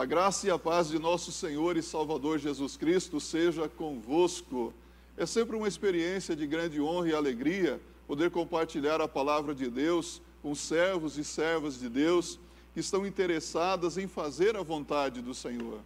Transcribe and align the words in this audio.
A 0.00 0.06
graça 0.06 0.46
e 0.46 0.50
a 0.50 0.58
paz 0.58 0.88
de 0.88 0.98
nosso 0.98 1.30
Senhor 1.30 1.76
e 1.76 1.82
Salvador 1.82 2.38
Jesus 2.38 2.74
Cristo 2.74 3.20
seja 3.20 3.68
convosco. 3.68 4.72
É 5.14 5.26
sempre 5.26 5.54
uma 5.54 5.68
experiência 5.68 6.34
de 6.34 6.46
grande 6.46 6.80
honra 6.80 7.10
e 7.10 7.14
alegria 7.14 7.78
poder 8.06 8.30
compartilhar 8.30 8.98
a 9.02 9.06
palavra 9.06 9.54
de 9.54 9.68
Deus 9.68 10.22
com 10.40 10.54
servos 10.54 11.18
e 11.18 11.22
servas 11.22 11.78
de 11.78 11.90
Deus 11.90 12.40
que 12.72 12.80
estão 12.80 13.06
interessadas 13.06 13.98
em 13.98 14.08
fazer 14.08 14.56
a 14.56 14.62
vontade 14.62 15.20
do 15.20 15.34
Senhor. 15.34 15.80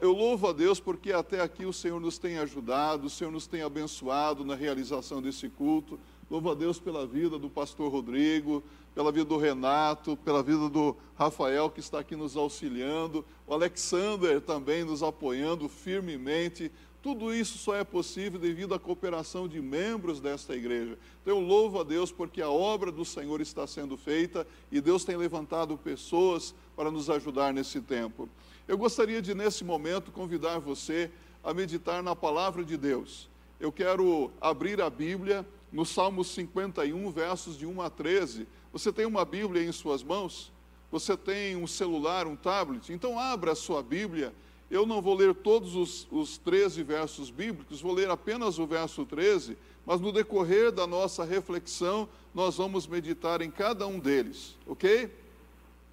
Eu 0.00 0.10
louvo 0.10 0.48
a 0.48 0.52
Deus 0.52 0.80
porque 0.80 1.12
até 1.12 1.42
aqui 1.42 1.64
o 1.64 1.72
Senhor 1.72 2.00
nos 2.00 2.18
tem 2.18 2.38
ajudado, 2.38 3.06
o 3.06 3.10
Senhor 3.10 3.30
nos 3.30 3.46
tem 3.46 3.62
abençoado 3.62 4.44
na 4.44 4.56
realização 4.56 5.22
desse 5.22 5.48
culto. 5.48 5.96
Louvo 6.32 6.50
a 6.50 6.54
Deus 6.54 6.78
pela 6.78 7.06
vida 7.06 7.38
do 7.38 7.50
pastor 7.50 7.92
Rodrigo, 7.92 8.64
pela 8.94 9.12
vida 9.12 9.26
do 9.26 9.36
Renato, 9.36 10.16
pela 10.16 10.42
vida 10.42 10.66
do 10.66 10.96
Rafael 11.14 11.68
que 11.68 11.78
está 11.78 11.98
aqui 11.98 12.16
nos 12.16 12.38
auxiliando, 12.38 13.22
o 13.46 13.52
Alexander 13.52 14.40
também 14.40 14.82
nos 14.82 15.02
apoiando 15.02 15.68
firmemente. 15.68 16.72
Tudo 17.02 17.34
isso 17.34 17.58
só 17.58 17.74
é 17.76 17.84
possível 17.84 18.40
devido 18.40 18.72
à 18.72 18.78
cooperação 18.78 19.46
de 19.46 19.60
membros 19.60 20.20
desta 20.20 20.56
igreja. 20.56 20.96
Então 21.20 21.36
eu 21.36 21.38
louvo 21.38 21.78
a 21.78 21.84
Deus 21.84 22.10
porque 22.10 22.40
a 22.40 22.48
obra 22.48 22.90
do 22.90 23.04
Senhor 23.04 23.42
está 23.42 23.66
sendo 23.66 23.98
feita 23.98 24.46
e 24.70 24.80
Deus 24.80 25.04
tem 25.04 25.18
levantado 25.18 25.76
pessoas 25.76 26.54
para 26.74 26.90
nos 26.90 27.10
ajudar 27.10 27.52
nesse 27.52 27.78
tempo. 27.82 28.26
Eu 28.66 28.78
gostaria 28.78 29.20
de, 29.20 29.34
nesse 29.34 29.64
momento, 29.64 30.10
convidar 30.10 30.58
você 30.60 31.10
a 31.44 31.52
meditar 31.52 32.02
na 32.02 32.16
palavra 32.16 32.64
de 32.64 32.78
Deus. 32.78 33.28
Eu 33.60 33.70
quero 33.70 34.30
abrir 34.40 34.80
a 34.80 34.88
Bíblia 34.88 35.46
no 35.72 35.86
Salmo 35.86 36.22
51, 36.22 37.10
versos 37.10 37.56
de 37.56 37.66
1 37.66 37.80
a 37.80 37.90
13 37.90 38.46
você 38.72 38.90
tem 38.90 39.04
uma 39.04 39.24
Bíblia 39.24 39.62
em 39.62 39.70
suas 39.70 40.02
mãos? 40.02 40.50
Você 40.90 41.14
tem 41.14 41.56
um 41.56 41.66
celular, 41.66 42.26
um 42.26 42.34
tablet? 42.34 42.90
Então 42.90 43.18
abra 43.18 43.52
a 43.52 43.54
sua 43.54 43.82
Bíblia. 43.82 44.32
Eu 44.70 44.86
não 44.86 45.02
vou 45.02 45.14
ler 45.14 45.34
todos 45.34 45.76
os, 45.76 46.08
os 46.10 46.38
13 46.38 46.82
versos 46.82 47.30
bíblicos, 47.30 47.82
vou 47.82 47.92
ler 47.92 48.08
apenas 48.08 48.58
o 48.58 48.66
verso 48.66 49.04
13, 49.04 49.58
mas 49.84 50.00
no 50.00 50.10
decorrer 50.10 50.72
da 50.72 50.86
nossa 50.86 51.22
reflexão, 51.24 52.08
nós 52.34 52.56
vamos 52.56 52.86
meditar 52.86 53.42
em 53.42 53.50
cada 53.50 53.86
um 53.86 53.98
deles, 53.98 54.56
ok? 54.66 55.10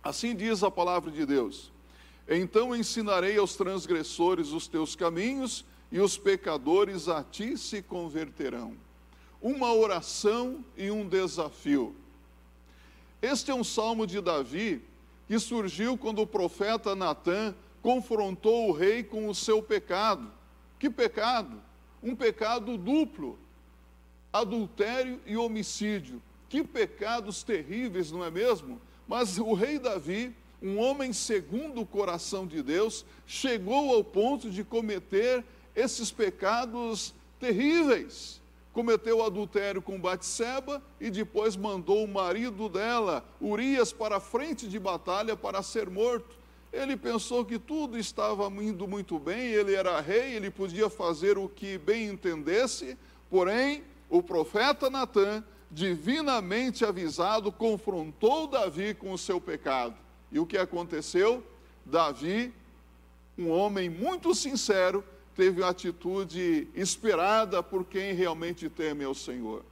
Assim 0.02 0.34
diz 0.34 0.64
a 0.64 0.72
palavra 0.72 1.12
de 1.12 1.26
Deus. 1.26 1.74
Então 2.26 2.74
ensinarei 2.74 3.38
aos 3.38 3.58
transgressores 3.58 4.54
os 4.54 4.70
teus 4.70 4.96
caminhos, 4.96 5.66
e 5.92 6.00
os 6.00 6.18
pecadores 6.18 7.10
a 7.10 7.24
ti 7.24 7.58
se 7.58 7.82
converterão. 7.82 8.78
Uma 9.42 9.74
oração 9.74 10.66
e 10.76 10.92
um 10.92 11.08
desafio. 11.08 11.96
Este 13.22 13.52
é 13.52 13.56
um 13.56 13.64
salmo 13.64 14.06
de 14.06 14.20
Davi 14.20 14.82
que 15.28 15.40
surgiu 15.40 15.98
quando 15.98 16.22
o 16.22 16.28
profeta 16.28 16.94
Natã 16.94 17.56
confrontou 17.82 18.68
o 18.68 18.74
rei 18.74 19.02
com 19.02 19.30
o 19.30 19.36
seu 19.36 19.64
pecado. 19.64 20.30
Que 20.78 20.90
pecado? 20.90 21.62
Um 22.04 22.16
pecado 22.16 22.78
duplo: 22.78 23.40
adultério 24.34 25.22
e 25.26 25.38
homicídio. 25.38 26.22
Que 26.50 26.62
pecados 26.62 27.42
terríveis, 27.42 28.12
não 28.12 28.26
é 28.26 28.32
mesmo? 28.32 28.82
Mas 29.08 29.38
o 29.38 29.54
rei 29.54 29.80
Davi, 29.80 30.36
um 30.62 30.80
homem 30.80 31.14
segundo 31.14 31.80
o 31.80 31.86
coração 31.86 32.46
de 32.46 32.62
Deus, 32.62 33.06
chegou 33.26 33.94
ao 33.94 34.04
ponto 34.04 34.50
de 34.50 34.66
cometer 34.66 35.46
esses 35.74 36.12
pecados 36.12 37.14
terríveis 37.40 38.39
cometeu 38.80 39.22
adultério 39.22 39.82
com 39.82 40.00
Batseba 40.00 40.82
e 41.02 41.12
depois 41.12 41.58
mandou 41.58 42.02
o 42.02 42.08
marido 42.08 42.70
dela, 42.70 43.26
Urias, 43.42 43.92
para 43.92 44.16
a 44.16 44.20
frente 44.22 44.70
de 44.70 44.80
batalha 44.80 45.36
para 45.36 45.62
ser 45.62 45.90
morto. 45.90 46.38
Ele 46.72 46.96
pensou 46.96 47.44
que 47.44 47.60
tudo 47.60 47.98
estava 47.98 48.48
indo 48.64 48.88
muito 48.88 49.20
bem, 49.20 49.48
ele 49.48 49.76
era 49.76 50.00
rei, 50.00 50.34
ele 50.34 50.50
podia 50.50 50.90
fazer 50.90 51.38
o 51.38 51.50
que 51.50 51.78
bem 51.78 52.08
entendesse, 52.08 52.98
porém, 53.30 53.84
o 54.10 54.24
profeta 54.24 54.90
Natã, 54.90 55.44
divinamente 55.70 56.86
avisado, 56.86 57.52
confrontou 57.52 58.48
Davi 58.48 58.94
com 58.94 59.12
o 59.12 59.18
seu 59.18 59.42
pecado. 59.42 59.96
E 60.32 60.40
o 60.40 60.46
que 60.46 60.58
aconteceu? 60.58 61.44
Davi, 61.86 62.54
um 63.38 63.50
homem 63.50 63.90
muito 63.90 64.34
sincero, 64.34 65.04
teve 65.36 65.62
uma 65.62 65.70
atitude 65.70 66.68
esperada 66.74 67.62
por 67.64 67.86
quem 67.86 68.14
realmente 68.14 68.70
teme 68.70 69.04
ao 69.04 69.16
Senhor. 69.16 69.64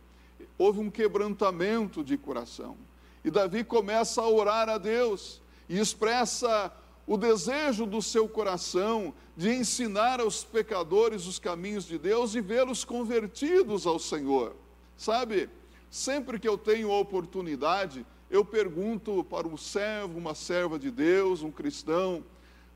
Houve 0.57 0.79
um 0.79 0.89
quebrantamento 0.89 2.03
de 2.03 2.17
coração. 2.17 2.77
E 3.23 3.29
Davi 3.29 3.63
começa 3.63 4.21
a 4.21 4.29
orar 4.29 4.69
a 4.69 4.77
Deus 4.77 5.41
e 5.67 5.77
expressa 5.77 6.71
o 7.05 7.17
desejo 7.17 7.85
do 7.85 8.01
seu 8.01 8.27
coração 8.27 9.13
de 9.35 9.49
ensinar 9.49 10.19
aos 10.19 10.43
pecadores 10.43 11.25
os 11.25 11.39
caminhos 11.39 11.85
de 11.85 11.97
Deus 11.97 12.35
e 12.35 12.41
vê-los 12.41 12.83
convertidos 12.83 13.85
ao 13.85 13.99
Senhor. 13.99 14.55
Sabe, 14.97 15.49
sempre 15.89 16.39
que 16.39 16.47
eu 16.47 16.57
tenho 16.57 16.91
oportunidade, 16.91 18.05
eu 18.29 18.43
pergunto 18.43 19.23
para 19.23 19.47
um 19.47 19.55
servo, 19.55 20.17
uma 20.17 20.35
serva 20.35 20.77
de 20.77 20.91
Deus, 20.91 21.41
um 21.41 21.51
cristão, 21.51 22.23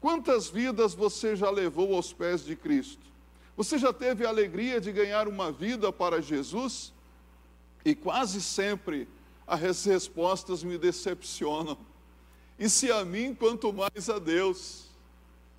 Quantas 0.02 0.50
vidas 0.50 0.96
você 0.96 1.36
já 1.36 1.52
levou 1.52 1.96
aos 1.96 2.12
pés 2.12 2.44
de 2.44 2.56
Cristo? 2.56 3.06
Você 3.56 3.78
já 3.78 3.94
teve 3.94 4.26
a 4.26 4.30
alegria 4.30 4.82
de 4.82 4.92
ganhar 4.92 5.28
uma 5.28 5.52
vida 5.52 5.94
para 5.94 6.20
Jesus? 6.20 6.92
E 7.86 7.94
quase 7.94 8.42
sempre 8.42 9.08
as 9.46 9.86
respostas 9.86 10.64
me 10.64 10.76
decepcionam. 10.80 11.78
E 12.58 12.68
se 12.68 12.92
a 12.92 13.06
mim, 13.06 13.36
quanto 13.36 13.72
mais 13.72 14.10
a 14.10 14.18
Deus. 14.18 14.86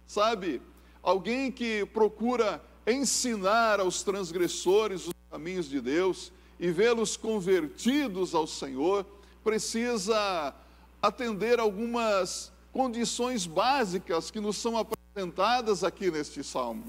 Sabe, 0.09 0.61
alguém 1.01 1.51
que 1.53 1.87
procura 1.87 2.61
ensinar 2.87 3.79
aos 3.79 4.03
transgressores 4.03 5.07
os 5.07 5.15
caminhos 5.31 5.69
de 5.69 5.81
Deus 5.81 6.33
e 6.59 6.71
vê-los 6.71 7.17
convertidos 7.17 8.35
ao 8.35 8.47
Senhor, 8.47 9.07
precisa 9.45 10.55
atender 11.01 11.59
algumas 11.59 12.52
condições 12.73 13.47
básicas 13.47 14.31
que 14.31 14.41
nos 14.41 14.57
são 14.57 14.77
apresentadas 14.79 15.85
aqui 15.85 16.11
neste 16.11 16.43
salmo. 16.43 16.85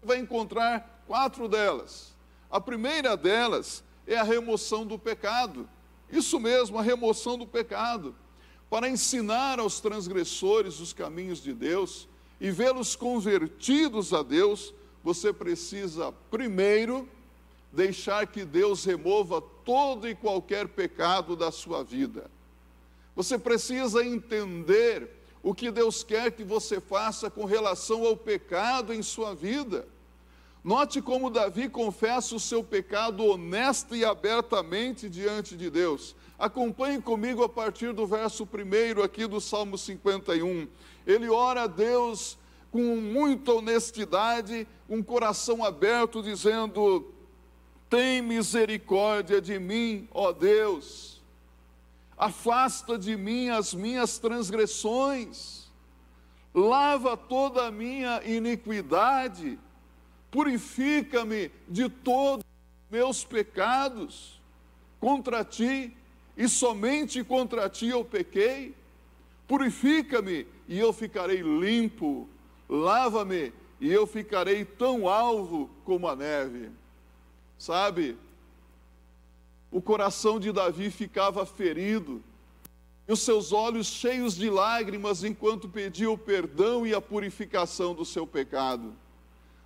Você 0.00 0.06
vai 0.06 0.18
encontrar 0.18 1.04
quatro 1.06 1.46
delas. 1.46 2.14
A 2.50 2.60
primeira 2.60 3.16
delas 3.16 3.84
é 4.06 4.16
a 4.16 4.22
remoção 4.22 4.86
do 4.86 4.98
pecado. 4.98 5.68
Isso 6.10 6.40
mesmo, 6.40 6.78
a 6.78 6.82
remoção 6.82 7.38
do 7.38 7.46
pecado. 7.46 8.14
Para 8.68 8.88
ensinar 8.88 9.60
aos 9.60 9.80
transgressores 9.80 10.80
os 10.80 10.92
caminhos 10.92 11.42
de 11.42 11.52
Deus 11.52 12.08
e 12.40 12.50
vê-los 12.50 12.96
convertidos 12.96 14.14
a 14.14 14.22
Deus, 14.22 14.74
você 15.04 15.32
precisa 15.32 16.10
primeiro 16.30 17.08
deixar 17.70 18.26
que 18.26 18.44
Deus 18.44 18.84
remova 18.84 19.40
todo 19.40 20.08
e 20.08 20.14
qualquer 20.14 20.68
pecado 20.68 21.36
da 21.36 21.50
sua 21.50 21.82
vida. 21.82 22.30
Você 23.14 23.38
precisa 23.38 24.04
entender 24.04 25.08
o 25.42 25.54
que 25.54 25.70
Deus 25.70 26.02
quer 26.02 26.32
que 26.32 26.44
você 26.44 26.80
faça 26.80 27.28
com 27.28 27.44
relação 27.44 28.06
ao 28.06 28.16
pecado 28.16 28.92
em 28.92 29.02
sua 29.02 29.34
vida. 29.34 29.86
Note 30.64 31.02
como 31.02 31.28
Davi 31.28 31.68
confessa 31.68 32.36
o 32.36 32.40
seu 32.40 32.62
pecado 32.62 33.26
honesta 33.26 33.96
e 33.96 34.04
abertamente 34.04 35.10
diante 35.10 35.56
de 35.56 35.68
Deus. 35.68 36.14
Acompanhe 36.38 37.02
comigo 37.02 37.42
a 37.42 37.48
partir 37.48 37.92
do 37.92 38.06
verso 38.06 38.44
1 38.44 39.02
aqui 39.02 39.26
do 39.26 39.40
Salmo 39.40 39.76
51. 39.76 40.68
Ele 41.04 41.28
ora 41.28 41.64
a 41.64 41.66
Deus 41.66 42.38
com 42.70 42.96
muita 42.96 43.52
honestidade, 43.52 44.66
um 44.88 45.02
coração 45.02 45.64
aberto, 45.64 46.22
dizendo: 46.22 47.12
Tem 47.90 48.22
misericórdia 48.22 49.40
de 49.40 49.58
mim, 49.58 50.08
ó 50.12 50.32
Deus 50.32 51.21
afasta 52.22 52.96
de 52.96 53.16
mim 53.16 53.48
as 53.48 53.74
minhas 53.74 54.16
transgressões, 54.16 55.68
lava 56.54 57.16
toda 57.16 57.66
a 57.66 57.70
minha 57.70 58.22
iniquidade, 58.24 59.58
purifica-me 60.30 61.50
de 61.68 61.88
todos 61.88 62.44
os 62.44 62.90
meus 62.92 63.24
pecados. 63.24 64.40
Contra 65.00 65.44
ti 65.44 65.96
e 66.36 66.48
somente 66.48 67.24
contra 67.24 67.68
ti 67.68 67.88
eu 67.88 68.04
pequei. 68.04 68.72
Purifica-me 69.48 70.46
e 70.68 70.78
eu 70.78 70.92
ficarei 70.92 71.42
limpo. 71.42 72.28
Lava-me 72.68 73.52
e 73.80 73.92
eu 73.92 74.06
ficarei 74.06 74.64
tão 74.64 75.08
alvo 75.08 75.68
como 75.84 76.06
a 76.06 76.14
neve. 76.14 76.70
Sabe, 77.58 78.16
o 79.72 79.80
coração 79.80 80.38
de 80.38 80.52
Davi 80.52 80.90
ficava 80.90 81.46
ferido, 81.46 82.22
e 83.08 83.12
os 83.12 83.20
seus 83.20 83.52
olhos 83.52 83.86
cheios 83.86 84.36
de 84.36 84.48
lágrimas 84.48 85.24
enquanto 85.24 85.68
pedia 85.68 86.10
o 86.10 86.18
perdão 86.18 86.86
e 86.86 86.94
a 86.94 87.00
purificação 87.00 87.94
do 87.94 88.04
seu 88.04 88.26
pecado. 88.26 88.92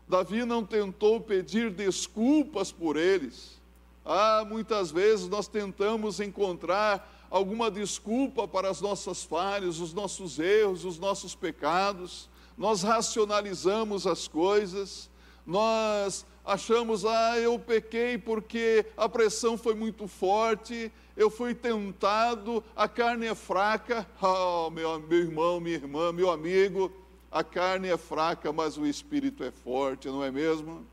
Davi 0.08 0.44
não 0.44 0.64
tentou 0.64 1.20
pedir 1.20 1.70
desculpas 1.70 2.70
por 2.70 2.96
eles. 2.96 3.60
Ah, 4.04 4.44
muitas 4.48 4.92
vezes 4.92 5.28
nós 5.28 5.48
tentamos 5.48 6.20
encontrar 6.20 7.26
alguma 7.28 7.68
desculpa 7.68 8.46
para 8.46 8.70
as 8.70 8.80
nossas 8.80 9.24
falhas, 9.24 9.80
os 9.80 9.92
nossos 9.92 10.38
erros, 10.38 10.84
os 10.84 10.98
nossos 10.98 11.34
pecados, 11.34 12.30
nós 12.56 12.82
racionalizamos 12.82 14.06
as 14.06 14.28
coisas, 14.28 15.10
nós 15.44 16.24
achamos, 16.46 17.04
ah, 17.04 17.36
eu 17.38 17.58
pequei 17.58 18.16
porque 18.16 18.86
a 18.96 19.08
pressão 19.08 19.58
foi 19.58 19.74
muito 19.74 20.06
forte, 20.06 20.92
eu 21.16 21.28
fui 21.28 21.52
tentado, 21.54 22.62
a 22.76 22.86
carne 22.86 23.26
é 23.26 23.34
fraca. 23.34 24.06
Oh, 24.22 24.70
meu, 24.70 24.98
meu 25.00 25.18
irmão, 25.18 25.60
minha 25.60 25.76
irmã, 25.76 26.12
meu 26.12 26.30
amigo, 26.30 26.92
a 27.30 27.42
carne 27.42 27.88
é 27.88 27.96
fraca, 27.96 28.52
mas 28.52 28.76
o 28.76 28.86
espírito 28.86 29.42
é 29.42 29.50
forte, 29.50 30.08
não 30.08 30.22
é 30.22 30.30
mesmo? 30.30 30.86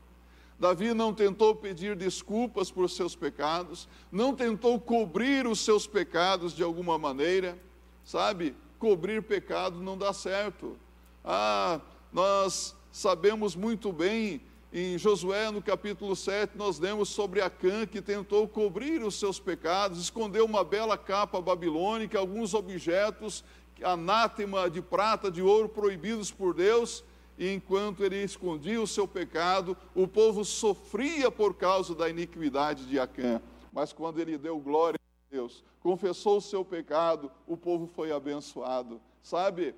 Davi 0.58 0.92
não 0.92 1.12
tentou 1.12 1.54
pedir 1.54 1.96
desculpas 1.96 2.70
por 2.70 2.88
seus 2.88 3.14
pecados, 3.14 3.88
não 4.10 4.34
tentou 4.34 4.78
cobrir 4.80 5.46
os 5.46 5.60
seus 5.60 5.86
pecados 5.86 6.52
de 6.52 6.62
alguma 6.62 6.98
maneira, 6.98 7.58
sabe? 8.04 8.54
Cobrir 8.78 9.22
pecado 9.22 9.80
não 9.80 9.96
dá 9.96 10.12
certo. 10.12 10.76
Ah, 11.24 11.80
nós 12.12 12.74
sabemos 12.92 13.56
muito 13.56 13.92
bem, 13.92 14.40
em 14.76 14.98
Josué, 14.98 15.52
no 15.52 15.62
capítulo 15.62 16.16
7, 16.16 16.58
nós 16.58 16.80
lemos 16.80 17.08
sobre 17.08 17.40
Acã, 17.40 17.86
que 17.86 18.02
tentou 18.02 18.48
cobrir 18.48 19.04
os 19.04 19.14
seus 19.14 19.38
pecados, 19.38 20.00
escondeu 20.00 20.44
uma 20.44 20.64
bela 20.64 20.98
capa 20.98 21.40
babilônica, 21.40 22.18
alguns 22.18 22.54
objetos, 22.54 23.44
anátema 23.80 24.68
de 24.68 24.82
prata, 24.82 25.30
de 25.30 25.40
ouro, 25.40 25.68
proibidos 25.68 26.32
por 26.32 26.52
Deus, 26.52 27.04
e 27.38 27.54
enquanto 27.54 28.04
ele 28.04 28.20
escondia 28.20 28.82
o 28.82 28.86
seu 28.86 29.06
pecado, 29.06 29.76
o 29.94 30.08
povo 30.08 30.44
sofria 30.44 31.30
por 31.30 31.54
causa 31.54 31.94
da 31.94 32.10
iniquidade 32.10 32.84
de 32.86 32.98
Acã. 32.98 33.40
Mas 33.72 33.92
quando 33.92 34.18
ele 34.18 34.36
deu 34.36 34.58
glória 34.58 34.98
a 34.98 35.32
Deus, 35.32 35.62
confessou 35.78 36.38
o 36.38 36.42
seu 36.42 36.64
pecado, 36.64 37.30
o 37.46 37.56
povo 37.56 37.86
foi 37.86 38.10
abençoado. 38.10 39.00
Sabe, 39.22 39.72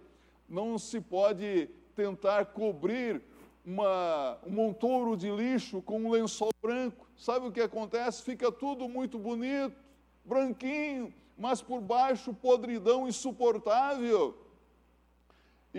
não 0.49 0.79
se 0.79 1.03
pode 1.03 1.69
tentar 1.95 2.47
cobrir 2.47 3.21
uma, 3.67 4.39
um 4.47 4.51
montouro 4.51 5.17
de 5.17 5.29
lixo 5.31 5.83
com 5.83 5.99
um 5.99 6.11
lençol 6.11 6.51
branco. 6.63 7.07
Sabe 7.17 7.49
o 7.49 7.53
que 7.53 7.61
acontece? 7.61 8.23
Fica 8.23 8.53
tudo 8.53 8.89
muito 8.89 9.19
bonito, 9.19 9.77
branquinho, 10.25 11.13
mas 11.37 11.61
por 11.61 11.81
baixo 11.81 12.33
podridão 12.33 13.09
insuportável 13.09 14.47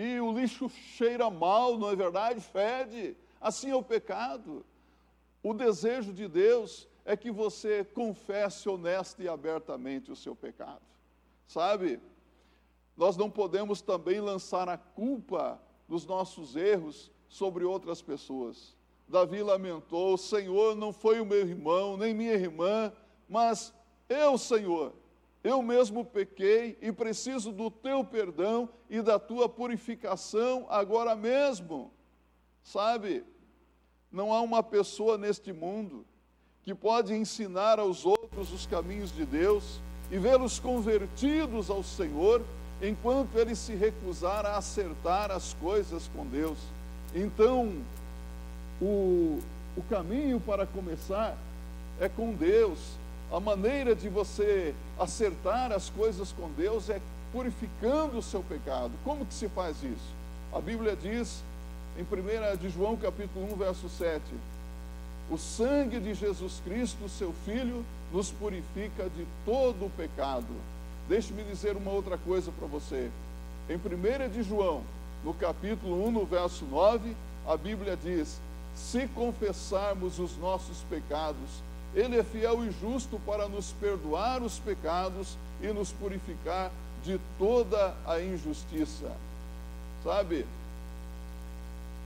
e 0.00 0.20
o 0.20 0.30
lixo 0.30 0.68
cheira 0.68 1.28
mal, 1.28 1.76
não 1.76 1.90
é 1.90 1.96
verdade? 1.96 2.40
Fede. 2.40 3.16
Assim 3.40 3.70
é 3.70 3.74
o 3.74 3.82
pecado. 3.82 4.64
O 5.42 5.52
desejo 5.52 6.12
de 6.12 6.28
Deus 6.28 6.86
é 7.04 7.16
que 7.16 7.32
você 7.32 7.84
confesse 7.84 8.68
honesta 8.68 9.20
e 9.24 9.28
abertamente 9.28 10.12
o 10.12 10.14
seu 10.14 10.36
pecado. 10.36 10.82
Sabe? 11.48 12.00
Nós 12.96 13.16
não 13.16 13.28
podemos 13.28 13.80
também 13.80 14.20
lançar 14.20 14.68
a 14.68 14.78
culpa 14.78 15.60
dos 15.88 16.06
nossos 16.06 16.54
erros 16.54 17.10
sobre 17.28 17.64
outras 17.64 18.02
pessoas. 18.02 18.76
Davi 19.06 19.42
lamentou: 19.42 20.16
Senhor, 20.16 20.74
não 20.74 20.92
foi 20.92 21.20
o 21.20 21.26
meu 21.26 21.46
irmão, 21.46 21.96
nem 21.96 22.14
minha 22.14 22.34
irmã, 22.34 22.92
mas 23.28 23.72
eu, 24.08 24.36
Senhor, 24.36 24.92
eu 25.42 25.62
mesmo 25.62 26.04
pequei 26.04 26.76
e 26.80 26.92
preciso 26.92 27.52
do 27.52 27.70
teu 27.70 28.04
perdão 28.04 28.68
e 28.90 29.00
da 29.00 29.18
tua 29.18 29.48
purificação 29.48 30.66
agora 30.68 31.14
mesmo. 31.14 31.92
Sabe, 32.62 33.24
não 34.10 34.32
há 34.32 34.40
uma 34.40 34.62
pessoa 34.62 35.16
neste 35.16 35.52
mundo 35.52 36.04
que 36.62 36.74
pode 36.74 37.14
ensinar 37.14 37.78
aos 37.78 38.04
outros 38.04 38.52
os 38.52 38.66
caminhos 38.66 39.10
de 39.10 39.24
Deus 39.24 39.80
e 40.10 40.18
vê-los 40.18 40.58
convertidos 40.58 41.70
ao 41.70 41.82
Senhor 41.82 42.44
enquanto 42.82 43.36
ele 43.36 43.54
se 43.54 43.74
recusar 43.74 44.44
a 44.44 44.56
acertar 44.56 45.30
as 45.30 45.54
coisas 45.54 46.08
com 46.08 46.26
Deus. 46.26 46.58
Então, 47.14 47.72
o, 48.80 49.40
o 49.76 49.82
caminho 49.88 50.40
para 50.40 50.66
começar 50.66 51.36
é 52.00 52.08
com 52.08 52.32
Deus, 52.32 52.78
a 53.32 53.40
maneira 53.40 53.94
de 53.94 54.08
você 54.08 54.74
acertar 54.98 55.72
as 55.72 55.90
coisas 55.90 56.32
com 56.32 56.50
Deus 56.50 56.88
é 56.88 57.00
purificando 57.32 58.18
o 58.18 58.22
seu 58.22 58.42
pecado. 58.42 58.92
Como 59.04 59.26
que 59.26 59.34
se 59.34 59.48
faz 59.48 59.76
isso? 59.82 60.14
A 60.52 60.60
Bíblia 60.60 60.96
diz 60.96 61.42
em 61.98 62.02
1 62.02 62.56
de 62.56 62.70
João 62.70 62.96
capítulo 62.96 63.52
1, 63.52 63.56
verso 63.56 63.88
7, 63.88 64.22
o 65.30 65.36
sangue 65.36 66.00
de 66.00 66.14
Jesus 66.14 66.60
Cristo, 66.64 67.08
seu 67.08 67.34
Filho, 67.44 67.84
nos 68.12 68.30
purifica 68.30 69.10
de 69.10 69.26
todo 69.44 69.86
o 69.86 69.90
pecado. 69.90 70.46
Deixe-me 71.08 71.42
dizer 71.44 71.76
uma 71.76 71.90
outra 71.90 72.16
coisa 72.16 72.50
para 72.52 72.66
você. 72.66 73.10
Em 73.68 73.76
1 73.76 74.30
de 74.30 74.42
João, 74.42 74.82
no 75.24 75.34
capítulo 75.34 76.06
1, 76.08 76.10
no 76.10 76.24
verso 76.24 76.64
9, 76.64 77.16
a 77.46 77.56
Bíblia 77.56 77.96
diz: 77.96 78.40
Se 78.74 79.08
confessarmos 79.08 80.18
os 80.18 80.36
nossos 80.36 80.78
pecados, 80.88 81.62
ele 81.94 82.18
é 82.18 82.22
fiel 82.22 82.64
e 82.64 82.70
justo 82.70 83.18
para 83.26 83.48
nos 83.48 83.72
perdoar 83.72 84.42
os 84.42 84.58
pecados 84.58 85.36
e 85.60 85.68
nos 85.68 85.90
purificar 85.92 86.70
de 87.04 87.18
toda 87.38 87.94
a 88.06 88.20
injustiça. 88.20 89.10
Sabe, 90.04 90.46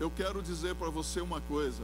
eu 0.00 0.10
quero 0.10 0.42
dizer 0.42 0.74
para 0.74 0.90
você 0.90 1.20
uma 1.20 1.40
coisa. 1.42 1.82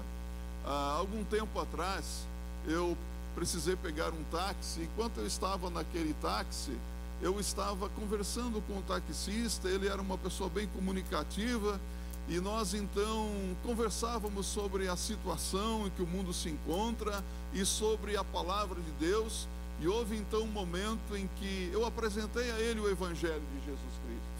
Há 0.64 0.96
algum 0.98 1.25
tempo 1.25 1.60
atrás, 1.60 2.25
eu 2.66 2.96
precisei 3.34 3.76
pegar 3.76 4.10
um 4.10 4.25
táxi. 4.30 4.82
Enquanto 4.82 5.19
eu 5.19 5.26
estava 5.26 5.70
naquele 5.70 6.14
táxi, 6.14 6.72
eu 7.20 7.38
estava 7.40 7.88
conversando 7.90 8.62
com 8.62 8.78
o 8.78 8.82
taxista. 8.82 9.68
Ele 9.68 9.88
era 9.88 10.00
uma 10.00 10.16
pessoa 10.16 10.48
bem 10.48 10.68
comunicativa 10.68 11.80
e 12.28 12.40
nós 12.40 12.74
então 12.74 13.30
conversávamos 13.62 14.46
sobre 14.46 14.86
a 14.86 14.96
situação 14.96 15.86
em 15.86 15.90
que 15.90 16.02
o 16.02 16.06
mundo 16.06 16.32
se 16.32 16.48
encontra 16.50 17.24
e 17.52 17.64
sobre 17.64 18.16
a 18.16 18.24
palavra 18.24 18.80
de 18.80 18.90
Deus. 18.92 19.48
E 19.80 19.88
houve 19.88 20.16
então 20.16 20.42
um 20.42 20.48
momento 20.48 21.16
em 21.16 21.28
que 21.36 21.70
eu 21.72 21.86
apresentei 21.86 22.50
a 22.50 22.60
ele 22.60 22.80
o 22.80 22.90
Evangelho 22.90 23.42
de 23.54 23.66
Jesus 23.66 23.92
Cristo. 24.04 24.38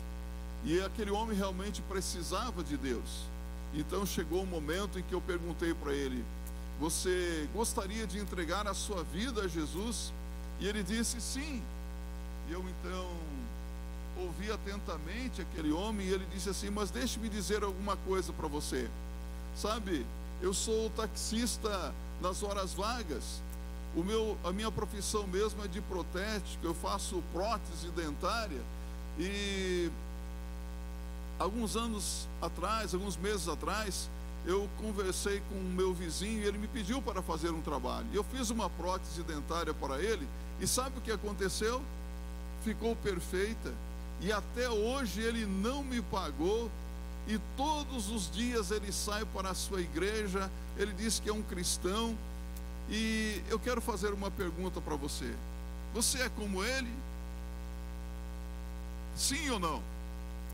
E 0.65 0.81
aquele 0.81 1.11
homem 1.11 1.37
realmente 1.37 1.81
precisava 1.83 2.63
de 2.63 2.77
Deus. 2.77 3.25
Então 3.73 4.05
chegou 4.05 4.43
um 4.43 4.47
momento 4.47 4.99
em 4.99 5.03
que 5.03 5.15
eu 5.15 5.21
perguntei 5.21 5.73
para 5.75 5.93
ele: 5.93 6.25
Você 6.81 7.49
gostaria 7.55 8.07
de 8.07 8.19
entregar 8.19 8.67
a 8.67 8.75
sua 8.75 9.03
vida 9.05 9.43
a 9.43 9.49
Jesus? 9.49 10.13
E 10.61 10.67
ele 10.67 10.83
disse 10.83 11.21
sim. 11.21 11.63
E 12.49 12.53
eu 12.53 12.65
então 12.69 13.11
ouvi 14.17 14.51
atentamente 14.51 15.41
aquele 15.41 15.71
homem 15.73 16.07
e 16.07 16.13
ele 16.13 16.27
disse 16.33 16.49
assim: 16.49 16.71
Mas 16.71 16.91
deixe-me 16.91 17.29
dizer 17.29 17.63
alguma 17.63 17.97
coisa 17.99 18.33
para 18.33 18.49
você. 18.49 18.89
Sabe, 19.57 20.07
eu 20.41 20.55
sou 20.55 20.91
taxista 20.91 21.93
nas 22.21 22.43
horas 22.43 22.75
vagas. 22.75 23.41
O 23.97 24.03
meu, 24.03 24.37
a 24.45 24.53
minha 24.53 24.71
profissão 24.71 25.27
mesmo 25.27 25.65
é 25.65 25.69
de 25.69 25.81
protético, 25.81 26.65
eu 26.65 26.75
faço 26.75 27.23
prótese 27.33 27.89
dentária. 27.89 28.61
E 29.19 29.91
alguns 31.39 31.77
anos 31.77 32.29
atrás, 32.41 32.95
alguns 32.95 33.17
meses 33.17 33.49
atrás, 33.49 34.09
eu 34.47 34.69
conversei 34.79 35.43
com 35.49 35.57
o 35.57 35.63
meu 35.63 35.93
vizinho 35.93 36.43
e 36.43 36.47
ele 36.47 36.59
me 36.59 36.69
pediu 36.69 37.03
para 37.03 37.21
fazer 37.23 37.51
um 37.51 37.61
trabalho. 37.61 38.07
Eu 38.13 38.23
fiz 38.25 38.51
uma 38.51 38.71
prótese 38.71 39.23
dentária 39.23 39.75
para 39.75 40.01
ele 40.01 40.27
e 40.61 40.67
sabe 40.67 40.99
o 40.99 41.01
que 41.01 41.11
aconteceu? 41.11 41.83
Ficou 42.69 42.95
perfeita 42.97 43.73
e 44.21 44.31
até 44.31 44.69
hoje 44.69 45.23
ele 45.23 45.47
não 45.47 45.83
me 45.83 46.03
pagou, 46.03 46.71
e 47.27 47.39
todos 47.57 48.11
os 48.11 48.31
dias 48.31 48.71
ele 48.71 48.93
sai 48.93 49.25
para 49.25 49.49
a 49.49 49.55
sua 49.55 49.81
igreja, 49.81 50.51
ele 50.77 50.93
diz 50.93 51.19
que 51.19 51.31
é 51.31 51.33
um 51.33 51.41
cristão, 51.41 52.15
e 52.91 53.43
eu 53.49 53.59
quero 53.59 53.81
fazer 53.81 54.13
uma 54.13 54.31
pergunta 54.31 54.83
para 54.83 54.97
você: 54.97 55.35
você 55.95 56.19
é 56.21 56.29
como 56.29 56.63
ele? 56.63 56.93
Sim 59.17 59.49
ou 59.49 59.59
não? 59.59 59.83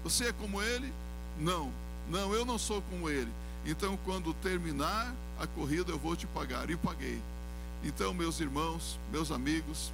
Você 0.04 0.26
é 0.28 0.33
como 0.35 0.62
ele? 0.62 0.92
Não, 1.40 1.73
não, 2.09 2.33
eu 2.33 2.44
não 2.44 2.59
sou 2.59 2.80
como 2.83 3.11
ele. 3.11 3.33
Então, 3.66 3.99
quando 4.04 4.33
terminar 4.35 5.12
a 5.37 5.49
corrida, 5.49 5.90
eu 5.90 5.99
vou 5.99 6.14
te 6.14 6.28
pagar. 6.28 6.71
E 6.71 6.76
paguei. 6.76 7.21
Então, 7.83 8.14
meus 8.14 8.38
irmãos, 8.38 9.00
meus 9.11 9.33
amigos, 9.33 9.92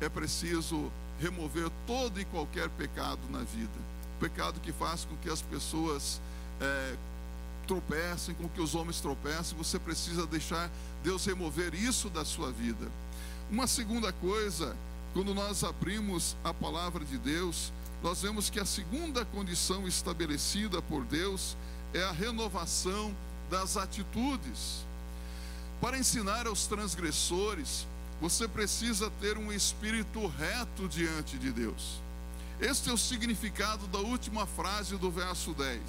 é 0.00 0.08
preciso 0.08 0.90
remover 1.22 1.70
todo 1.86 2.20
e 2.20 2.24
qualquer 2.24 2.68
pecado 2.70 3.20
na 3.30 3.38
vida. 3.38 3.70
Pecado 4.18 4.60
que 4.60 4.72
faz 4.72 5.04
com 5.04 5.16
que 5.16 5.30
as 5.30 5.40
pessoas 5.40 6.20
é, 6.60 6.96
tropecem, 7.66 8.34
com 8.34 8.48
que 8.48 8.60
os 8.60 8.74
homens 8.74 9.00
tropecem. 9.00 9.56
Você 9.56 9.78
precisa 9.78 10.26
deixar 10.26 10.68
Deus 11.04 11.24
remover 11.24 11.74
isso 11.74 12.10
da 12.10 12.24
sua 12.24 12.50
vida. 12.50 12.90
Uma 13.48 13.68
segunda 13.68 14.12
coisa, 14.12 14.76
quando 15.12 15.32
nós 15.32 15.62
abrimos 15.62 16.36
a 16.42 16.52
palavra 16.52 17.04
de 17.04 17.18
Deus, 17.18 17.72
nós 18.02 18.22
vemos 18.22 18.50
que 18.50 18.58
a 18.58 18.66
segunda 18.66 19.24
condição 19.24 19.86
estabelecida 19.86 20.82
por 20.82 21.04
Deus 21.04 21.56
é 21.94 22.02
a 22.02 22.10
renovação 22.10 23.14
das 23.48 23.76
atitudes. 23.76 24.84
Para 25.80 25.98
ensinar 25.98 26.46
aos 26.46 26.66
transgressores 26.66 27.86
você 28.22 28.46
precisa 28.46 29.10
ter 29.20 29.36
um 29.36 29.52
espírito 29.52 30.28
reto 30.28 30.88
diante 30.88 31.36
de 31.36 31.50
Deus. 31.50 32.00
Este 32.60 32.88
é 32.88 32.92
o 32.92 32.96
significado 32.96 33.88
da 33.88 33.98
última 33.98 34.46
frase 34.46 34.96
do 34.96 35.10
verso 35.10 35.52
10. 35.52 35.80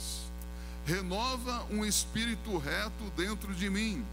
Renova 0.84 1.64
um 1.70 1.86
espírito 1.86 2.58
reto 2.58 3.04
dentro 3.16 3.54
de 3.54 3.70
mim. 3.70 4.04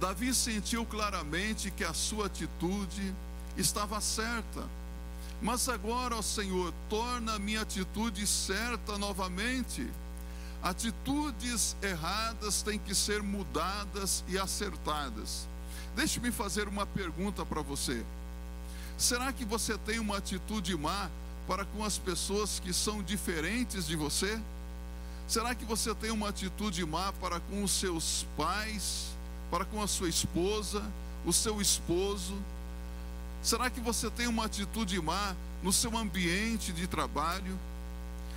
Davi 0.00 0.34
sentiu 0.34 0.84
claramente 0.84 1.70
que 1.70 1.84
a 1.84 1.94
sua 1.94 2.26
atitude 2.26 3.14
estava 3.56 4.00
certa. 4.00 4.66
Mas 5.40 5.68
agora, 5.68 6.16
ó 6.16 6.22
Senhor, 6.22 6.74
torna 6.90 7.34
a 7.34 7.38
minha 7.38 7.62
atitude 7.62 8.26
certa 8.26 8.98
novamente. 8.98 9.88
Atitudes 10.60 11.76
erradas 11.80 12.60
têm 12.60 12.76
que 12.76 12.92
ser 12.92 13.22
mudadas 13.22 14.24
e 14.26 14.36
acertadas. 14.36 15.46
Deixe-me 15.94 16.30
fazer 16.30 16.68
uma 16.68 16.86
pergunta 16.86 17.44
para 17.44 17.62
você. 17.62 18.04
Será 18.96 19.32
que 19.32 19.44
você 19.44 19.76
tem 19.78 19.98
uma 19.98 20.18
atitude 20.18 20.76
má 20.76 21.10
para 21.46 21.64
com 21.64 21.84
as 21.84 21.98
pessoas 21.98 22.60
que 22.60 22.72
são 22.72 23.02
diferentes 23.02 23.86
de 23.86 23.96
você? 23.96 24.40
Será 25.26 25.54
que 25.54 25.64
você 25.64 25.94
tem 25.94 26.10
uma 26.10 26.28
atitude 26.28 26.84
má 26.84 27.12
para 27.14 27.40
com 27.40 27.62
os 27.62 27.72
seus 27.72 28.26
pais, 28.36 29.06
para 29.50 29.64
com 29.64 29.82
a 29.82 29.86
sua 29.86 30.08
esposa, 30.08 30.82
o 31.24 31.32
seu 31.32 31.60
esposo? 31.60 32.34
Será 33.42 33.70
que 33.70 33.80
você 33.80 34.10
tem 34.10 34.26
uma 34.26 34.44
atitude 34.44 35.00
má 35.00 35.34
no 35.62 35.72
seu 35.72 35.96
ambiente 35.96 36.72
de 36.72 36.86
trabalho? 36.86 37.58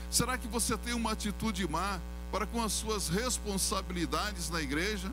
Será 0.09 0.37
que 0.37 0.47
você 0.47 0.77
tem 0.77 0.93
uma 0.93 1.11
atitude 1.11 1.67
má 1.67 1.99
para 2.31 2.45
com 2.45 2.63
as 2.63 2.73
suas 2.73 3.07
responsabilidades 3.07 4.49
na 4.49 4.61
igreja? 4.61 5.11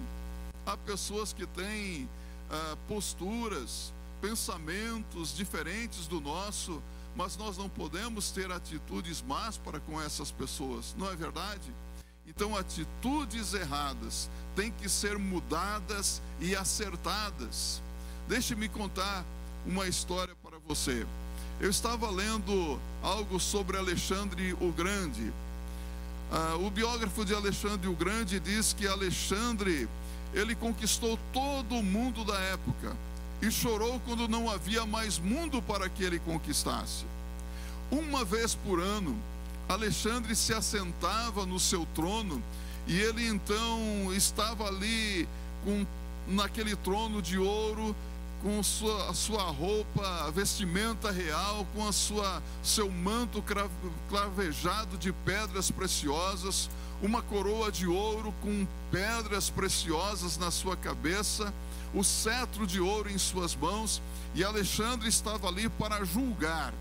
Há 0.64 0.76
pessoas 0.76 1.32
que 1.32 1.46
têm 1.46 2.08
ah, 2.50 2.76
posturas, 2.86 3.92
pensamentos 4.20 5.34
diferentes 5.34 6.06
do 6.06 6.20
nosso, 6.20 6.82
mas 7.16 7.36
nós 7.36 7.56
não 7.56 7.68
podemos 7.68 8.30
ter 8.30 8.50
atitudes 8.50 9.22
más 9.22 9.56
para 9.56 9.80
com 9.80 10.00
essas 10.00 10.30
pessoas, 10.30 10.94
não 10.96 11.10
é 11.10 11.16
verdade? 11.16 11.72
Então, 12.26 12.56
atitudes 12.56 13.52
erradas 13.52 14.30
têm 14.54 14.70
que 14.70 14.88
ser 14.88 15.18
mudadas 15.18 16.22
e 16.40 16.54
acertadas. 16.54 17.82
Deixe-me 18.28 18.68
contar 18.68 19.24
uma 19.66 19.86
história 19.88 20.34
para 20.42 20.58
você. 20.66 21.06
Eu 21.60 21.68
estava 21.68 22.08
lendo 22.10 22.80
algo 23.02 23.38
sobre 23.40 23.76
Alexandre 23.76 24.52
o 24.54 24.72
Grande. 24.72 25.32
Ah, 26.30 26.56
o 26.56 26.70
biógrafo 26.70 27.24
de 27.24 27.34
Alexandre 27.34 27.88
o 27.88 27.94
Grande 27.94 28.40
diz 28.40 28.72
que 28.72 28.86
Alexandre 28.86 29.88
ele 30.32 30.54
conquistou 30.54 31.18
todo 31.32 31.76
o 31.76 31.82
mundo 31.82 32.24
da 32.24 32.38
época 32.38 32.96
e 33.40 33.50
chorou 33.50 34.00
quando 34.00 34.28
não 34.28 34.50
havia 34.50 34.86
mais 34.86 35.18
mundo 35.18 35.60
para 35.60 35.88
que 35.88 36.02
ele 36.02 36.18
conquistasse. 36.20 37.04
Uma 37.90 38.24
vez 38.24 38.54
por 38.54 38.80
ano, 38.80 39.16
Alexandre 39.68 40.34
se 40.34 40.54
assentava 40.54 41.44
no 41.44 41.58
seu 41.58 41.86
trono 41.94 42.42
e 42.86 42.98
ele 42.98 43.26
então 43.26 44.12
estava 44.14 44.66
ali 44.66 45.28
com 45.64 45.86
naquele 46.26 46.76
trono 46.76 47.20
de 47.20 47.36
ouro 47.38 47.94
com 48.42 48.60
sua, 48.62 49.08
a 49.08 49.14
sua 49.14 49.44
roupa, 49.44 50.26
a 50.26 50.30
vestimenta 50.30 51.12
real, 51.12 51.64
com 51.74 51.86
a 51.86 51.92
sua 51.92 52.42
seu 52.62 52.90
manto 52.90 53.42
cravejado 54.08 54.98
de 54.98 55.12
pedras 55.12 55.70
preciosas, 55.70 56.68
uma 57.02 57.20
coroa 57.20 57.70
de 57.72 57.86
ouro 57.86 58.32
com 58.40 58.66
pedras 58.90 59.50
preciosas 59.50 60.38
na 60.38 60.52
sua 60.52 60.76
cabeça, 60.76 61.52
o 61.92 62.04
cetro 62.04 62.64
de 62.64 62.80
ouro 62.80 63.10
em 63.10 63.18
suas 63.18 63.56
mãos, 63.56 64.00
e 64.34 64.44
Alexandre 64.44 65.08
estava 65.08 65.48
ali 65.48 65.68
para 65.68 66.04
julgar. 66.04 66.72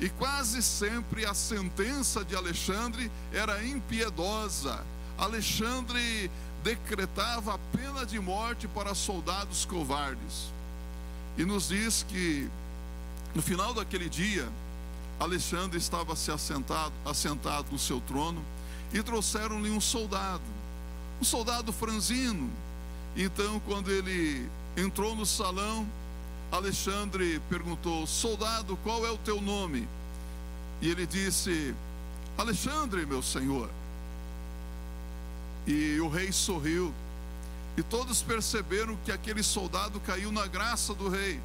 E 0.00 0.08
quase 0.08 0.62
sempre 0.62 1.24
a 1.24 1.32
sentença 1.32 2.24
de 2.24 2.34
Alexandre 2.34 3.10
era 3.32 3.64
impiedosa. 3.64 4.84
Alexandre 5.16 6.30
decretava 6.64 7.54
a 7.54 7.58
pena 7.76 8.04
de 8.04 8.18
morte 8.18 8.66
para 8.66 8.94
soldados 8.94 9.64
covardes. 9.64 10.50
E 11.38 11.44
nos 11.44 11.68
diz 11.68 12.04
que 12.08 12.50
no 13.34 13.42
final 13.42 13.72
daquele 13.72 14.08
dia, 14.08 14.48
Alexandre 15.20 15.78
estava 15.78 16.16
se 16.16 16.32
assentado, 16.32 16.92
assentado 17.04 17.68
no 17.70 17.78
seu 17.78 18.00
trono 18.00 18.42
e 18.92 19.02
trouxeram-lhe 19.02 19.70
um 19.70 19.80
soldado, 19.80 20.42
um 21.20 21.24
soldado 21.24 21.72
franzino. 21.72 22.50
Então, 23.16 23.60
quando 23.60 23.90
ele 23.90 24.48
entrou 24.76 25.14
no 25.14 25.26
salão, 25.26 25.86
Alexandre 26.50 27.40
perguntou: 27.48 28.06
Soldado, 28.06 28.76
qual 28.78 29.06
é 29.06 29.10
o 29.10 29.18
teu 29.18 29.40
nome? 29.40 29.88
E 30.80 30.90
ele 30.90 31.06
disse: 31.06 31.74
Alexandre, 32.36 33.04
meu 33.06 33.22
senhor. 33.22 33.68
E 35.66 36.00
o 36.00 36.08
rei 36.08 36.32
sorriu. 36.32 36.92
E 37.76 37.82
todos 37.82 38.22
perceberam 38.22 38.96
que 39.04 39.12
aquele 39.12 39.42
soldado 39.42 40.00
caiu 40.00 40.32
na 40.32 40.46
graça 40.46 40.92
do 40.94 41.08
rei. 41.08 41.40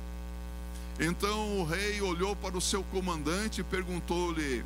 Então 0.99 1.59
o 1.59 1.65
rei 1.65 2.01
olhou 2.01 2.35
para 2.35 2.57
o 2.57 2.61
seu 2.61 2.83
comandante 2.85 3.61
e 3.61 3.63
perguntou-lhe: 3.63 4.63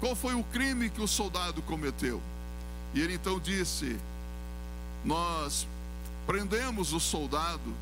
qual 0.00 0.14
foi 0.14 0.34
o 0.34 0.44
crime 0.44 0.90
que 0.90 1.00
o 1.00 1.08
soldado 1.08 1.62
cometeu? 1.62 2.20
E 2.94 3.00
ele 3.00 3.14
então 3.14 3.38
disse: 3.38 3.96
Nós 5.04 5.66
prendemos 6.26 6.92
o 6.92 7.00
soldado 7.00 7.74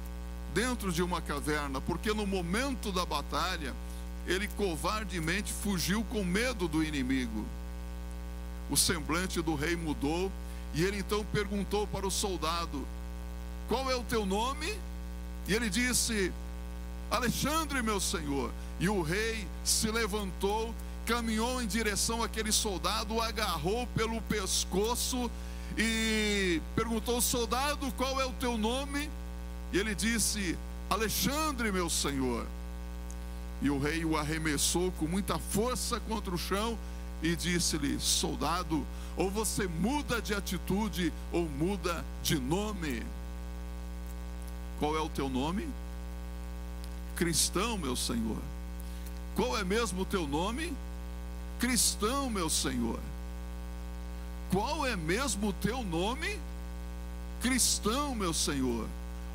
dentro 0.52 0.92
de 0.92 1.02
uma 1.02 1.21
caverna, 1.21 1.80
porque 1.80 2.12
no 2.12 2.26
momento 2.26 2.92
da 2.92 3.04
batalha 3.04 3.75
ele 4.26 4.49
covardemente 4.49 5.52
fugiu 5.52 6.04
com 6.04 6.25
medo 6.25 6.68
do 6.68 6.83
inimigo. 6.83 7.44
O 8.71 8.76
semblante 8.76 9.42
do 9.42 9.54
rei 9.54 9.76
mudou 9.76 10.30
e 10.75 10.83
ele 10.83 10.99
então 10.99 11.25
perguntou 11.33 11.87
para 11.87 12.06
o 12.06 12.11
soldado: 12.11 12.87
Qual 13.68 13.90
é 13.90 13.97
o 13.97 14.04
teu 14.04 14.25
nome? 14.25 14.78
E 15.47 15.54
ele 15.54 15.68
disse: 15.68 16.33
Alexandre, 17.11 17.83
meu 17.83 18.00
senhor. 18.00 18.50
E 18.80 18.88
o 18.88 19.02
rei 19.02 19.47
se 19.62 19.88
levantou 19.90 20.75
caminhou 21.06 21.62
em 21.62 21.66
direção 21.66 22.23
àquele 22.23 22.50
soldado, 22.50 23.14
o 23.14 23.23
agarrou 23.23 23.87
pelo 23.88 24.20
pescoço 24.23 25.30
e 25.76 26.61
perguntou: 26.75 27.20
Soldado, 27.20 27.92
qual 27.92 28.20
é 28.20 28.25
o 28.25 28.32
teu 28.32 28.56
nome? 28.56 29.11
E 29.73 29.78
ele 29.78 29.94
disse: 29.94 30.56
Alexandre, 30.88 31.70
meu 31.73 31.88
senhor. 31.88 32.46
E 33.62 33.70
o 33.70 33.78
rei 33.78 34.04
o 34.04 34.16
arremessou 34.16 34.92
com 34.92 35.06
muita 35.06 35.38
força 35.38 35.99
contra 36.00 36.34
o 36.34 36.38
chão 36.38 36.78
e 37.23 37.34
disse-lhe: 37.34 37.99
Soldado, 38.00 38.84
ou 39.16 39.30
você 39.30 39.66
muda 39.66 40.20
de 40.20 40.34
atitude 40.34 41.12
ou 41.32 41.49
muda 41.49 42.04
de 42.23 42.38
nome. 42.38 43.02
Qual 44.78 44.96
é 44.96 45.00
o 45.00 45.08
teu 45.08 45.28
nome? 45.28 45.68
Cristão, 47.16 47.78
meu 47.78 47.94
senhor. 47.96 48.38
Qual 49.34 49.56
é 49.56 49.64
mesmo 49.64 50.02
o 50.02 50.04
teu 50.04 50.26
nome? 50.26 50.73
Cristão, 51.58 52.28
meu 52.30 52.49
Senhor. 52.49 52.99
Qual 54.50 54.87
é 54.87 54.96
mesmo 54.96 55.49
o 55.49 55.52
teu 55.52 55.82
nome? 55.82 56.38
Cristão, 57.40 58.14
meu 58.14 58.32
Senhor. 58.32 58.87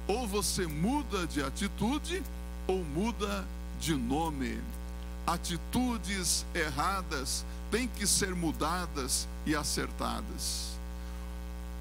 Ou 0.07 0.27
você 0.27 0.65
muda 0.65 1.27
de 1.27 1.43
atitude 1.43 2.23
ou 2.67 2.83
muda 2.83 3.45
de 3.79 3.95
nome. 3.95 4.59
Atitudes 5.27 6.45
erradas 6.53 7.45
têm 7.69 7.87
que 7.87 8.07
ser 8.07 8.33
mudadas 8.33 9.27
e 9.45 9.55
acertadas. 9.55 10.69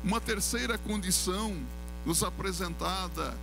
Uma 0.05 0.21
terceira 0.21 0.77
condição 0.79 1.57
nos 2.05 2.23
apresentada 2.23 3.37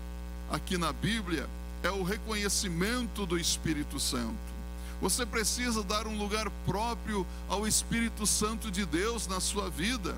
aqui 0.50 0.78
na 0.78 0.94
Bíblia 0.94 1.50
é 1.84 1.90
o 1.90 2.04
reconhecimento 2.04 3.26
do 3.26 3.38
Espírito 3.38 4.00
Santo. 4.00 4.55
Você 5.02 5.26
precisa 5.26 5.84
dar 5.84 6.08
um 6.08 6.18
lugar 6.18 6.50
próprio 6.66 7.26
ao 7.48 7.68
Espírito 7.68 8.26
Santo 8.26 8.72
de 8.72 8.86
Deus 8.86 9.28
na 9.28 9.40
sua 9.40 9.70
vida. 9.70 10.16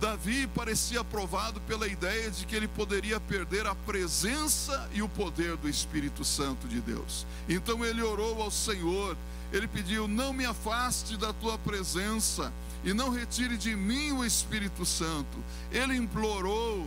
Davi 0.00 0.46
parecia 0.48 1.00
aprovado 1.00 1.60
pela 1.62 1.86
ideia 1.86 2.30
de 2.30 2.44
que 2.46 2.54
ele 2.54 2.68
poderia 2.68 3.20
perder 3.20 3.66
a 3.66 3.74
presença 3.74 4.88
e 4.92 5.00
o 5.00 5.08
poder 5.08 5.56
do 5.56 5.68
Espírito 5.68 6.24
Santo 6.24 6.66
de 6.66 6.80
Deus. 6.80 7.24
Então 7.48 7.84
ele 7.84 8.02
orou 8.02 8.42
ao 8.42 8.50
Senhor, 8.50 9.16
ele 9.52 9.68
pediu: 9.68 10.08
Não 10.08 10.32
me 10.32 10.44
afaste 10.44 11.16
da 11.16 11.32
tua 11.32 11.56
presença 11.58 12.52
e 12.84 12.92
não 12.92 13.10
retire 13.10 13.56
de 13.56 13.74
mim 13.74 14.12
o 14.12 14.24
Espírito 14.24 14.84
Santo. 14.84 15.38
Ele 15.70 15.94
implorou. 15.96 16.86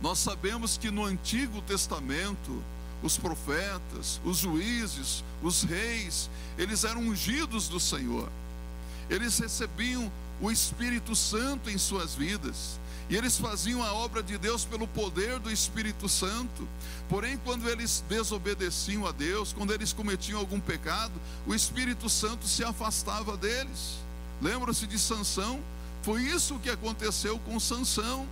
Nós 0.00 0.18
sabemos 0.18 0.78
que 0.78 0.90
no 0.92 1.04
Antigo 1.04 1.60
Testamento, 1.62 2.62
os 3.02 3.16
profetas, 3.16 4.20
os 4.24 4.38
juízes, 4.38 5.22
os 5.42 5.62
reis, 5.62 6.28
eles 6.56 6.84
eram 6.84 7.00
ungidos 7.02 7.68
do 7.68 7.78
Senhor. 7.78 8.28
Eles 9.08 9.38
recebiam 9.38 10.10
o 10.40 10.50
Espírito 10.50 11.14
Santo 11.14 11.70
em 11.70 11.78
suas 11.78 12.14
vidas. 12.14 12.78
E 13.10 13.16
eles 13.16 13.38
faziam 13.38 13.82
a 13.82 13.92
obra 13.94 14.22
de 14.22 14.36
Deus 14.36 14.66
pelo 14.66 14.86
poder 14.86 15.38
do 15.38 15.50
Espírito 15.50 16.08
Santo. 16.08 16.68
Porém, 17.08 17.38
quando 17.42 17.66
eles 17.68 18.04
desobedeciam 18.06 19.06
a 19.06 19.12
Deus, 19.12 19.52
quando 19.52 19.72
eles 19.72 19.94
cometiam 19.94 20.38
algum 20.38 20.60
pecado, 20.60 21.14
o 21.46 21.54
Espírito 21.54 22.08
Santo 22.10 22.46
se 22.46 22.62
afastava 22.62 23.36
deles. 23.36 23.96
Lembram-se 24.42 24.86
de 24.86 24.98
Sansão? 24.98 25.58
Foi 26.02 26.22
isso 26.22 26.58
que 26.58 26.68
aconteceu 26.68 27.38
com 27.40 27.58
Sansão. 27.58 28.26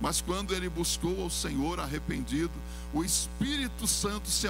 Mas 0.00 0.20
quando 0.20 0.54
ele 0.54 0.68
buscou 0.68 1.22
ao 1.22 1.30
Senhor 1.30 1.80
arrependido, 1.80 2.52
o 2.94 3.02
Espírito 3.02 3.86
Santo 3.86 4.28
se 4.28 4.46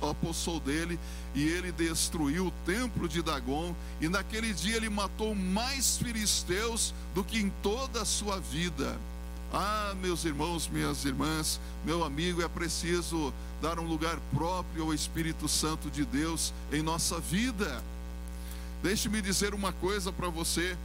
apossou 0.00 0.58
dele 0.58 0.98
e 1.34 1.44
ele 1.44 1.70
destruiu 1.70 2.48
o 2.48 2.52
templo 2.66 3.08
de 3.08 3.22
Dagom. 3.22 3.74
E 4.00 4.08
naquele 4.08 4.52
dia 4.52 4.76
ele 4.76 4.88
matou 4.88 5.34
mais 5.34 5.96
filisteus 5.96 6.92
do 7.14 7.22
que 7.22 7.38
em 7.38 7.50
toda 7.62 8.02
a 8.02 8.04
sua 8.04 8.40
vida. 8.40 8.98
Ah, 9.52 9.94
meus 10.00 10.24
irmãos, 10.24 10.66
minhas 10.66 11.04
irmãs, 11.04 11.60
meu 11.84 12.02
amigo, 12.02 12.42
é 12.42 12.48
preciso 12.48 13.32
dar 13.60 13.78
um 13.78 13.86
lugar 13.86 14.18
próprio 14.34 14.84
ao 14.84 14.94
Espírito 14.94 15.46
Santo 15.46 15.90
de 15.90 16.04
Deus 16.04 16.52
em 16.72 16.82
nossa 16.82 17.20
vida. 17.20 17.82
Deixe-me 18.82 19.22
dizer 19.22 19.54
uma 19.54 19.72
coisa 19.72 20.10
para 20.10 20.28
você. 20.28 20.76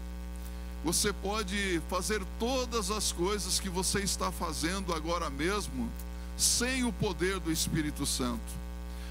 Você 0.84 1.12
pode 1.12 1.82
fazer 1.90 2.22
todas 2.38 2.92
as 2.92 3.12
coisas 3.12 3.60
que 3.60 3.70
você 3.70 4.02
está 4.02 4.32
fazendo 4.32 4.94
agora 4.94 5.30
mesmo, 5.30 5.90
sem 6.38 6.84
o 6.84 6.94
poder 6.94 7.40
do 7.40 7.52
Espírito 7.52 8.06
Santo. 8.06 8.68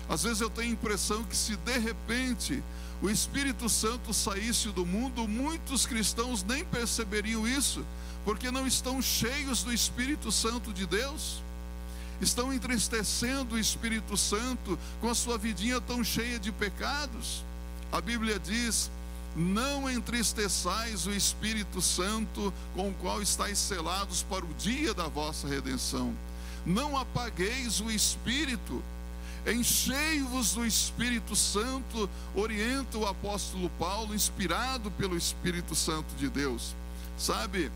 Às 0.08 0.22
vezes 0.22 0.40
eu 0.40 0.48
tenho 0.48 0.70
a 0.70 0.72
impressão 0.72 1.24
que 1.24 1.36
se 1.36 1.56
de 1.56 1.78
repente 1.78 2.62
o 3.02 3.10
Espírito 3.10 3.68
Santo 3.68 4.14
saísse 4.14 4.68
do 4.68 4.86
mundo, 4.86 5.26
muitos 5.26 5.84
cristãos 5.84 6.42
nem 6.42 6.64
perceberiam 6.64 7.46
isso, 7.46 7.84
porque 8.24 8.50
não 8.50 8.66
estão 8.66 9.02
cheios 9.02 9.62
do 9.62 9.72
Espírito 9.72 10.32
Santo 10.32 10.72
de 10.72 10.86
Deus. 10.86 11.42
Estão 12.20 12.52
entristecendo 12.52 13.56
o 13.56 13.58
Espírito 13.58 14.16
Santo 14.16 14.78
com 15.00 15.10
a 15.10 15.14
sua 15.14 15.36
vidinha 15.36 15.80
tão 15.80 16.02
cheia 16.02 16.38
de 16.38 16.50
pecados. 16.50 17.44
A 17.92 18.00
Bíblia 18.00 18.38
diz 18.38 18.90
não 19.36 19.88
entristeçais 19.90 21.06
o 21.06 21.12
Espírito 21.12 21.82
Santo, 21.82 22.52
com 22.74 22.88
o 22.88 22.94
qual 22.94 23.20
estáis 23.20 23.58
selados 23.58 24.22
para 24.22 24.44
o 24.44 24.54
dia 24.54 24.94
da 24.94 25.08
vossa 25.08 25.46
redenção. 25.46 26.14
Não 26.66 26.98
apagueis 26.98 27.80
o 27.80 27.90
Espírito, 27.90 28.82
enchei-vos 29.46 30.54
do 30.54 30.66
Espírito 30.66 31.36
Santo, 31.36 32.10
orienta 32.34 32.98
o 32.98 33.06
apóstolo 33.06 33.70
Paulo, 33.78 34.12
inspirado 34.12 34.90
pelo 34.90 35.16
Espírito 35.16 35.76
Santo 35.76 36.12
de 36.16 36.28
Deus. 36.28 36.74
Sabe, 37.16 37.70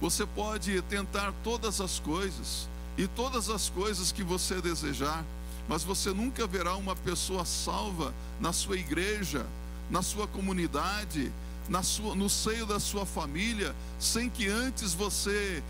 você 0.00 0.24
pode 0.24 0.80
tentar 0.82 1.34
todas 1.42 1.80
as 1.80 1.98
coisas, 1.98 2.68
e 2.96 3.06
todas 3.06 3.50
as 3.50 3.68
coisas 3.68 4.12
que 4.12 4.22
você 4.22 4.60
desejar, 4.60 5.24
mas 5.68 5.84
você 5.84 6.10
nunca 6.12 6.46
verá 6.46 6.76
uma 6.76 6.96
pessoa 6.96 7.44
salva 7.44 8.14
na 8.40 8.52
sua 8.52 8.76
igreja, 8.76 9.46
na 9.90 10.02
sua 10.02 10.26
comunidade, 10.26 11.32
na 11.68 11.82
sua, 11.82 12.14
no 12.14 12.28
seio 12.28 12.66
da 12.66 12.80
sua 12.80 13.04
família, 13.04 13.74
sem 13.98 14.30
que 14.30 14.48
antes 14.48 14.94
você 14.94 15.62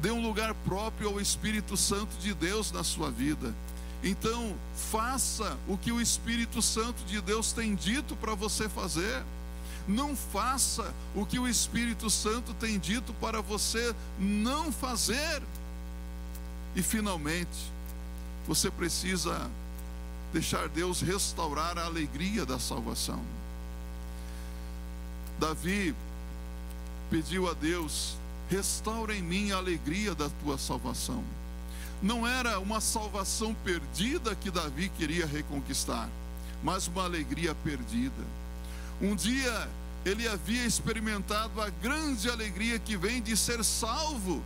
dê 0.00 0.10
um 0.10 0.22
lugar 0.22 0.54
próprio 0.54 1.08
ao 1.08 1.20
Espírito 1.20 1.76
Santo 1.76 2.16
de 2.18 2.34
Deus 2.34 2.70
na 2.70 2.84
sua 2.84 3.10
vida. 3.10 3.54
Então, 4.02 4.54
faça 4.90 5.56
o 5.66 5.76
que 5.76 5.90
o 5.90 6.00
Espírito 6.00 6.60
Santo 6.60 7.02
de 7.04 7.20
Deus 7.20 7.52
tem 7.52 7.74
dito 7.74 8.14
para 8.16 8.34
você 8.34 8.68
fazer. 8.68 9.22
Não 9.88 10.14
faça 10.16 10.92
o 11.14 11.24
que 11.24 11.38
o 11.38 11.48
Espírito 11.48 12.10
Santo 12.10 12.52
tem 12.54 12.78
dito 12.78 13.14
para 13.14 13.40
você 13.40 13.94
não 14.18 14.70
fazer. 14.70 15.42
E 16.74 16.82
finalmente, 16.82 17.72
você 18.46 18.70
precisa 18.70 19.50
deixar 20.32 20.68
Deus 20.68 21.00
restaurar 21.00 21.78
a 21.78 21.86
alegria 21.86 22.44
da 22.44 22.58
salvação. 22.58 23.22
Davi 25.38 25.94
pediu 27.10 27.48
a 27.48 27.54
Deus: 27.54 28.16
restaura 28.50 29.14
em 29.14 29.22
mim 29.22 29.52
a 29.52 29.56
alegria 29.56 30.14
da 30.14 30.28
tua 30.28 30.58
salvação. 30.58 31.22
Não 32.02 32.26
era 32.26 32.58
uma 32.60 32.80
salvação 32.80 33.54
perdida 33.64 34.34
que 34.34 34.50
Davi 34.50 34.90
queria 34.96 35.26
reconquistar, 35.26 36.08
mas 36.62 36.86
uma 36.86 37.04
alegria 37.04 37.54
perdida. 37.54 38.24
Um 39.00 39.14
dia 39.14 39.68
ele 40.04 40.28
havia 40.28 40.64
experimentado 40.64 41.60
a 41.60 41.68
grande 41.68 42.30
alegria 42.30 42.78
que 42.78 42.96
vem 42.96 43.20
de 43.20 43.36
ser 43.36 43.64
salvo, 43.64 44.42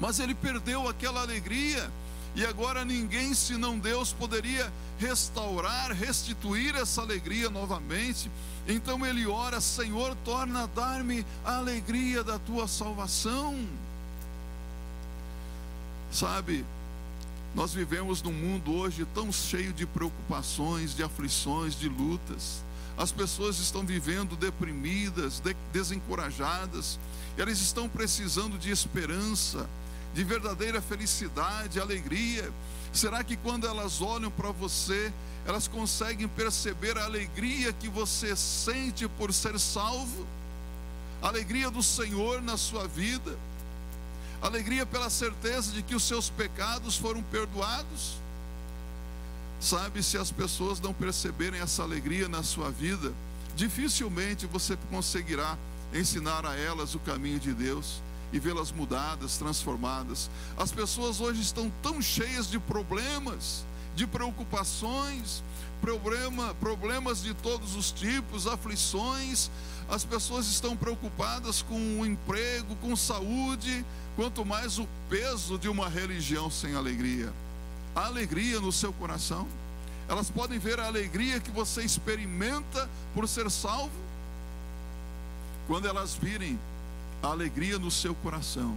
mas 0.00 0.18
ele 0.18 0.34
perdeu 0.34 0.88
aquela 0.88 1.20
alegria 1.20 1.90
e 2.34 2.44
agora 2.44 2.84
ninguém 2.84 3.32
senão 3.32 3.78
Deus 3.78 4.12
poderia 4.12 4.72
restaurar, 4.98 5.92
restituir 5.92 6.74
essa 6.74 7.00
alegria 7.00 7.48
novamente. 7.48 8.30
Então 8.66 9.04
ele 9.06 9.26
ora: 9.26 9.60
Senhor, 9.60 10.16
torna 10.24 10.64
a 10.64 10.66
dar-me 10.66 11.24
a 11.44 11.56
alegria 11.56 12.24
da 12.24 12.38
tua 12.38 12.66
salvação. 12.66 13.56
Sabe, 16.10 16.64
nós 17.54 17.72
vivemos 17.72 18.20
num 18.20 18.32
mundo 18.32 18.74
hoje 18.74 19.06
tão 19.14 19.32
cheio 19.32 19.72
de 19.72 19.86
preocupações, 19.86 20.94
de 20.94 21.02
aflições, 21.02 21.78
de 21.78 21.88
lutas. 21.88 22.64
As 22.96 23.12
pessoas 23.12 23.58
estão 23.58 23.84
vivendo 23.84 24.36
deprimidas, 24.36 25.40
de, 25.40 25.54
desencorajadas, 25.72 26.98
elas 27.36 27.60
estão 27.60 27.88
precisando 27.88 28.56
de 28.56 28.70
esperança, 28.70 29.68
de 30.14 30.22
verdadeira 30.22 30.80
felicidade, 30.80 31.80
alegria. 31.80 32.50
Será 32.92 33.24
que 33.24 33.36
quando 33.36 33.66
elas 33.66 34.00
olham 34.00 34.30
para 34.30 34.52
você, 34.52 35.12
elas 35.44 35.66
conseguem 35.66 36.28
perceber 36.28 36.96
a 36.96 37.04
alegria 37.04 37.72
que 37.72 37.88
você 37.88 38.36
sente 38.36 39.08
por 39.08 39.34
ser 39.34 39.58
salvo? 39.58 40.26
A 41.20 41.28
alegria 41.28 41.70
do 41.70 41.82
Senhor 41.82 42.40
na 42.40 42.56
sua 42.56 42.86
vida? 42.86 43.36
Alegria 44.40 44.86
pela 44.86 45.10
certeza 45.10 45.72
de 45.72 45.82
que 45.82 45.94
os 45.94 46.04
seus 46.04 46.30
pecados 46.30 46.96
foram 46.96 47.22
perdoados? 47.24 48.16
Sabe, 49.60 50.02
se 50.02 50.16
as 50.16 50.30
pessoas 50.30 50.78
não 50.78 50.92
perceberem 50.92 51.60
essa 51.60 51.82
alegria 51.82 52.28
na 52.28 52.42
sua 52.42 52.70
vida, 52.70 53.12
dificilmente 53.56 54.46
você 54.46 54.76
conseguirá 54.90 55.58
ensinar 55.92 56.46
a 56.46 56.54
elas 56.56 56.94
o 56.94 56.98
caminho 57.00 57.40
de 57.40 57.52
Deus 57.52 58.00
e 58.34 58.38
vê-las 58.40 58.72
mudadas, 58.72 59.38
transformadas. 59.38 60.28
As 60.58 60.72
pessoas 60.72 61.20
hoje 61.20 61.40
estão 61.40 61.72
tão 61.80 62.02
cheias 62.02 62.50
de 62.50 62.58
problemas, 62.58 63.64
de 63.94 64.08
preocupações, 64.08 65.40
problema, 65.80 66.52
problemas 66.54 67.22
de 67.22 67.32
todos 67.32 67.76
os 67.76 67.92
tipos, 67.92 68.48
aflições. 68.48 69.52
As 69.88 70.04
pessoas 70.04 70.48
estão 70.48 70.76
preocupadas 70.76 71.62
com 71.62 72.00
o 72.00 72.04
emprego, 72.04 72.74
com 72.82 72.96
saúde, 72.96 73.86
quanto 74.16 74.44
mais 74.44 74.80
o 74.80 74.88
peso 75.08 75.56
de 75.56 75.68
uma 75.68 75.88
religião 75.88 76.50
sem 76.50 76.74
alegria. 76.74 77.32
A 77.94 78.06
alegria 78.06 78.58
no 78.58 78.72
seu 78.72 78.92
coração. 78.94 79.46
Elas 80.08 80.28
podem 80.28 80.58
ver 80.58 80.80
a 80.80 80.86
alegria 80.86 81.38
que 81.38 81.52
você 81.52 81.82
experimenta 81.82 82.90
por 83.14 83.28
ser 83.28 83.48
salvo. 83.48 83.92
Quando 85.68 85.86
elas 85.86 86.14
virem 86.14 86.58
alegria 87.28 87.78
no 87.78 87.90
seu 87.90 88.14
coração. 88.16 88.76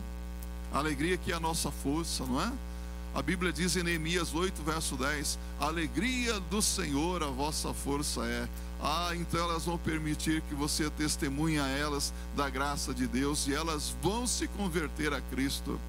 Alegria 0.74 1.18
que 1.18 1.32
é 1.32 1.36
a 1.36 1.40
nossa 1.40 1.72
força, 1.72 2.26
não 2.26 2.42
é? 2.42 2.52
A 3.16 3.22
Bíblia 3.22 3.52
diz 3.52 3.76
em 3.76 3.84
Neemias 3.84 4.36
8, 4.36 4.62
verso 4.62 4.96
10: 4.96 5.40
A 5.60 5.66
alegria 5.66 6.40
do 6.40 6.62
Senhor 6.62 7.24
a 7.24 7.28
vossa 7.28 7.74
força 7.74 8.24
é. 8.26 8.48
Ah, 8.80 9.10
então 9.16 9.40
elas 9.40 9.66
vão 9.66 9.78
permitir 9.78 10.42
que 10.42 10.54
você 10.54 10.88
testemunhe 10.92 11.58
a 11.58 11.68
elas 11.68 12.14
da 12.36 12.48
graça 12.48 12.94
de 12.94 13.08
Deus 13.08 13.48
e 13.48 13.56
elas 13.56 13.96
vão 14.04 14.28
se 14.28 14.48
converter 14.50 15.14
a 15.14 15.22
Cristo. 15.22 15.80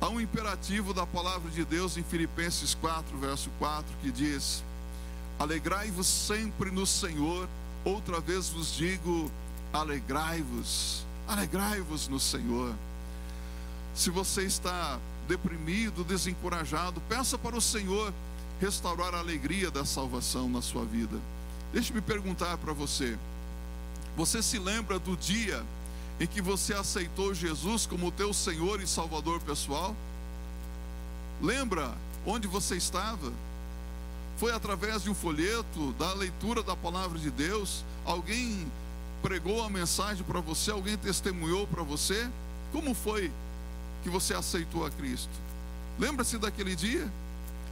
Há 0.00 0.08
um 0.10 0.20
imperativo 0.20 0.92
da 0.92 1.06
palavra 1.06 1.50
de 1.50 1.64
Deus 1.64 1.96
em 1.96 2.02
Filipenses 2.02 2.74
4, 2.74 3.16
verso 3.16 3.48
4, 3.58 3.86
que 4.02 4.12
diz: 4.12 4.62
Alegrai-vos 5.38 6.06
sempre 6.06 6.70
no 6.70 6.86
Senhor, 6.86 7.48
outra 7.84 8.20
vez 8.20 8.50
vos 8.50 8.74
digo, 8.74 9.30
alegrai-vos. 9.72 11.07
Alegrai-vos 11.28 12.08
no 12.08 12.18
Senhor. 12.18 12.74
Se 13.94 14.08
você 14.08 14.44
está 14.44 14.98
deprimido, 15.28 16.02
desencorajado, 16.02 17.02
peça 17.02 17.36
para 17.36 17.54
o 17.54 17.60
Senhor 17.60 18.14
restaurar 18.58 19.14
a 19.14 19.18
alegria 19.18 19.70
da 19.70 19.84
salvação 19.84 20.48
na 20.48 20.62
sua 20.62 20.84
vida. 20.84 21.16
Deixe-me 21.72 22.00
perguntar 22.00 22.56
para 22.56 22.72
você: 22.72 23.18
você 24.16 24.42
se 24.42 24.58
lembra 24.58 24.98
do 24.98 25.16
dia 25.16 25.64
em 26.18 26.26
que 26.26 26.40
você 26.40 26.72
aceitou 26.74 27.34
Jesus 27.34 27.86
como 27.86 28.10
teu 28.10 28.32
Senhor 28.32 28.80
e 28.80 28.86
Salvador 28.86 29.40
pessoal? 29.40 29.94
Lembra 31.42 31.94
onde 32.26 32.48
você 32.48 32.76
estava? 32.76 33.32
Foi 34.38 34.52
através 34.52 35.02
de 35.02 35.10
um 35.10 35.14
folheto, 35.14 35.92
da 35.98 36.12
leitura 36.14 36.62
da 36.62 36.74
palavra 36.74 37.18
de 37.18 37.30
Deus? 37.30 37.84
Alguém 38.04 38.66
pregou 39.22 39.64
a 39.64 39.70
mensagem 39.70 40.24
para 40.24 40.40
você, 40.40 40.70
alguém 40.70 40.96
testemunhou 40.96 41.66
para 41.66 41.82
você? 41.82 42.28
Como 42.72 42.94
foi 42.94 43.32
que 44.02 44.10
você 44.10 44.34
aceitou 44.34 44.84
a 44.86 44.90
Cristo? 44.90 45.30
Lembra-se 45.98 46.38
daquele 46.38 46.76
dia? 46.76 47.10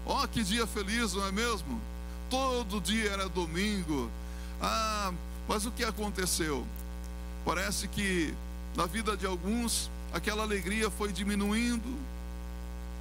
Ó, 0.04 0.22
oh, 0.22 0.28
que 0.28 0.42
dia 0.42 0.66
feliz, 0.66 1.14
não 1.14 1.26
é 1.26 1.32
mesmo? 1.32 1.80
Todo 2.28 2.80
dia 2.80 3.10
era 3.10 3.28
domingo. 3.28 4.10
Ah, 4.60 5.12
mas 5.48 5.66
o 5.66 5.70
que 5.70 5.84
aconteceu? 5.84 6.66
Parece 7.44 7.86
que 7.88 8.34
na 8.76 8.86
vida 8.86 9.16
de 9.16 9.26
alguns 9.26 9.90
aquela 10.12 10.42
alegria 10.42 10.90
foi 10.90 11.12
diminuindo 11.12 11.96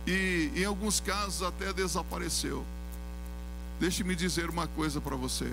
e 0.05 0.51
em 0.55 0.65
alguns 0.65 0.99
casos 0.99 1.41
até 1.41 1.73
desapareceu. 1.73 2.63
Deixe-me 3.79 4.15
dizer 4.15 4.49
uma 4.49 4.67
coisa 4.67 5.01
para 5.01 5.15
você. 5.15 5.51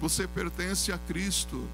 Você 0.00 0.26
pertence 0.26 0.92
a 0.92 0.98
Cristo. 0.98 1.68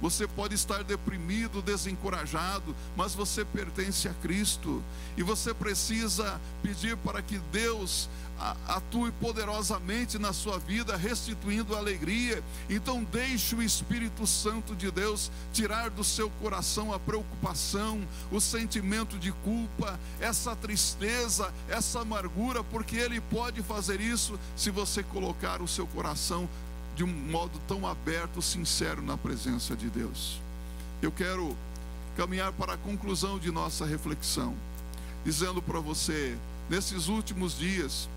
Você 0.00 0.28
pode 0.28 0.54
estar 0.54 0.84
deprimido, 0.84 1.60
desencorajado, 1.60 2.74
mas 2.96 3.14
você 3.14 3.44
pertence 3.44 4.08
a 4.08 4.14
Cristo. 4.14 4.82
E 5.16 5.22
você 5.22 5.52
precisa 5.52 6.40
pedir 6.62 6.96
para 6.98 7.20
que 7.20 7.38
Deus 7.50 8.08
atue 8.68 9.10
poderosamente 9.10 10.16
na 10.18 10.32
sua 10.32 10.58
vida, 10.58 10.96
restituindo 10.96 11.74
a 11.74 11.78
alegria. 11.78 12.42
Então, 12.70 13.02
deixe 13.02 13.54
o 13.56 13.62
Espírito 13.62 14.26
Santo 14.26 14.76
de 14.76 14.90
Deus 14.90 15.30
tirar 15.52 15.90
do 15.90 16.04
seu 16.04 16.30
coração 16.30 16.92
a 16.92 17.00
preocupação, 17.00 18.00
o 18.30 18.40
sentimento 18.40 19.18
de 19.18 19.32
culpa, 19.32 19.98
essa 20.20 20.54
tristeza, 20.54 21.52
essa 21.68 22.00
amargura, 22.00 22.62
porque 22.62 22.96
Ele 22.96 23.20
pode 23.20 23.62
fazer 23.62 24.00
isso 24.00 24.38
se 24.56 24.70
você 24.70 25.02
colocar 25.02 25.60
o 25.60 25.66
seu 25.66 25.86
coração 25.88 26.48
de 26.98 27.04
um 27.04 27.06
modo 27.06 27.60
tão 27.68 27.86
aberto, 27.86 28.42
sincero 28.42 29.00
na 29.00 29.16
presença 29.16 29.76
de 29.76 29.88
Deus. 29.88 30.40
Eu 31.00 31.12
quero 31.12 31.56
caminhar 32.16 32.52
para 32.52 32.72
a 32.72 32.76
conclusão 32.76 33.38
de 33.38 33.52
nossa 33.52 33.86
reflexão, 33.86 34.52
dizendo 35.24 35.62
para 35.62 35.78
você, 35.78 36.36
nesses 36.68 37.06
últimos 37.06 37.56
dias, 37.56 38.08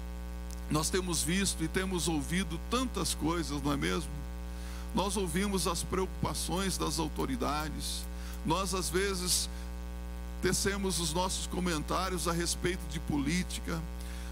nós 0.71 0.89
temos 0.89 1.21
visto 1.21 1.63
e 1.63 1.67
temos 1.67 2.07
ouvido 2.07 2.59
tantas 2.71 3.13
coisas, 3.13 3.61
não 3.61 3.71
é 3.71 3.77
mesmo? 3.77 4.09
Nós 4.95 5.15
ouvimos 5.15 5.67
as 5.67 5.83
preocupações 5.83 6.75
das 6.75 6.97
autoridades, 6.97 8.03
nós 8.43 8.73
às 8.73 8.89
vezes 8.89 9.47
tecemos 10.41 10.99
os 10.99 11.13
nossos 11.13 11.45
comentários 11.45 12.27
a 12.27 12.31
respeito 12.31 12.81
de 12.89 12.99
política, 12.99 13.79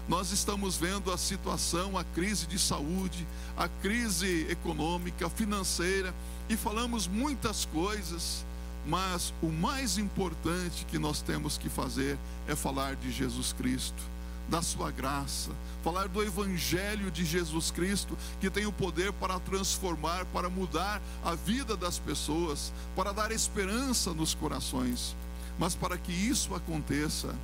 nós 0.08 0.32
estamos 0.32 0.76
vendo 0.76 1.12
a 1.12 1.18
situação, 1.18 1.96
a 1.96 2.04
crise 2.04 2.46
de 2.46 2.58
saúde, 2.58 3.26
a 3.56 3.68
crise 3.68 4.46
econômica, 4.50 5.28
financeira, 5.28 6.14
e 6.48 6.56
falamos 6.56 7.06
muitas 7.06 7.64
coisas, 7.64 8.44
mas 8.86 9.32
o 9.40 9.48
mais 9.48 9.98
importante 9.98 10.84
que 10.86 10.98
nós 10.98 11.22
temos 11.22 11.56
que 11.56 11.68
fazer 11.68 12.18
é 12.48 12.56
falar 12.56 12.96
de 12.96 13.12
Jesus 13.12 13.52
Cristo, 13.52 14.02
da 14.48 14.60
Sua 14.60 14.90
graça, 14.90 15.52
falar 15.84 16.08
do 16.08 16.22
Evangelho 16.22 17.10
de 17.10 17.24
Jesus 17.24 17.70
Cristo, 17.70 18.18
que 18.40 18.50
tem 18.50 18.66
o 18.66 18.72
poder 18.72 19.12
para 19.12 19.38
transformar, 19.38 20.24
para 20.26 20.50
mudar 20.50 21.00
a 21.24 21.36
vida 21.36 21.76
das 21.76 21.98
pessoas, 21.98 22.72
para 22.96 23.12
dar 23.12 23.30
esperança 23.30 24.12
nos 24.12 24.34
corações. 24.34 25.14
Mas 25.56 25.74
para 25.74 25.96
que 25.96 26.10
isso 26.10 26.54
aconteça, 26.54 27.34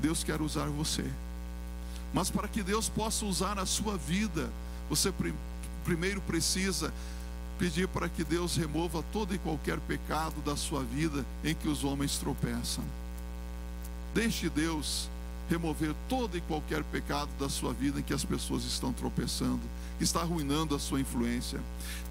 Deus 0.00 0.22
quer 0.24 0.40
usar 0.40 0.66
você. 0.66 1.04
Mas 2.12 2.30
para 2.30 2.48
que 2.48 2.62
Deus 2.62 2.88
possa 2.88 3.24
usar 3.24 3.58
a 3.58 3.66
sua 3.66 3.96
vida, 3.96 4.50
você 4.88 5.12
primeiro 5.84 6.20
precisa 6.20 6.92
pedir 7.58 7.88
para 7.88 8.08
que 8.08 8.22
Deus 8.22 8.56
remova 8.56 9.02
todo 9.12 9.34
e 9.34 9.38
qualquer 9.38 9.78
pecado 9.80 10.40
da 10.42 10.56
sua 10.56 10.82
vida 10.82 11.24
em 11.42 11.54
que 11.54 11.68
os 11.68 11.84
homens 11.84 12.18
tropeçam. 12.18 12.84
Deixe 14.14 14.48
Deus 14.48 15.08
remover 15.48 15.94
todo 16.08 16.36
e 16.36 16.40
qualquer 16.40 16.82
pecado 16.84 17.30
da 17.38 17.48
sua 17.48 17.72
vida 17.72 18.00
em 18.00 18.02
que 18.02 18.12
as 18.12 18.24
pessoas 18.24 18.64
estão 18.64 18.92
tropeçando, 18.92 19.60
que 19.96 20.04
está 20.04 20.20
arruinando 20.20 20.74
a 20.74 20.78
sua 20.78 21.00
influência. 21.00 21.60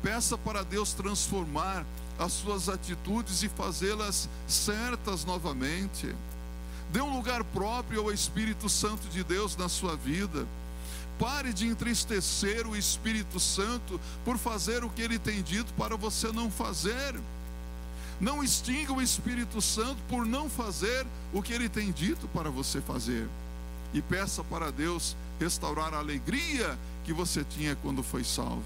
Peça 0.01 0.37
para 0.37 0.63
Deus 0.63 0.93
transformar 0.93 1.85
as 2.17 2.31
suas 2.31 2.69
atitudes 2.69 3.43
e 3.43 3.49
fazê-las 3.49 4.29
certas 4.47 5.25
novamente. 5.25 6.15
Dê 6.91 7.01
um 7.01 7.15
lugar 7.15 7.43
próprio 7.43 8.01
ao 8.01 8.11
Espírito 8.11 8.69
Santo 8.69 9.07
de 9.09 9.23
Deus 9.23 9.55
na 9.57 9.67
sua 9.67 9.95
vida. 9.95 10.45
Pare 11.19 11.53
de 11.53 11.65
entristecer 11.65 12.67
o 12.67 12.75
Espírito 12.75 13.39
Santo 13.39 13.99
por 14.23 14.37
fazer 14.37 14.83
o 14.83 14.89
que 14.89 15.01
ele 15.01 15.17
tem 15.17 15.41
dito 15.41 15.73
para 15.73 15.95
você 15.95 16.31
não 16.31 16.51
fazer. 16.51 17.15
Não 18.19 18.43
extinga 18.43 18.93
o 18.93 19.01
Espírito 19.01 19.61
Santo 19.61 19.97
por 20.09 20.25
não 20.25 20.49
fazer 20.49 21.05
o 21.33 21.41
que 21.41 21.53
ele 21.53 21.67
tem 21.67 21.91
dito 21.91 22.27
para 22.29 22.49
você 22.49 22.81
fazer. 22.81 23.27
E 23.93 24.01
peça 24.01 24.43
para 24.43 24.71
Deus 24.71 25.15
restaurar 25.39 25.93
a 25.93 25.99
alegria 25.99 26.77
que 27.03 27.13
você 27.13 27.43
tinha 27.43 27.75
quando 27.77 28.03
foi 28.03 28.23
salvo. 28.23 28.63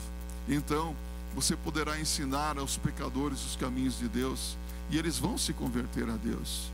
Então, 0.48 0.96
você 1.36 1.56
poderá 1.56 2.00
ensinar 2.00 2.58
aos 2.58 2.78
pecadores 2.78 3.46
os 3.46 3.56
caminhos 3.56 3.98
de 3.98 4.08
Deus 4.08 4.58
e 4.90 4.98
eles 4.98 5.18
vão 5.20 5.38
se 5.38 5.54
converter 5.54 6.10
a 6.10 6.16
Deus. 6.16 6.72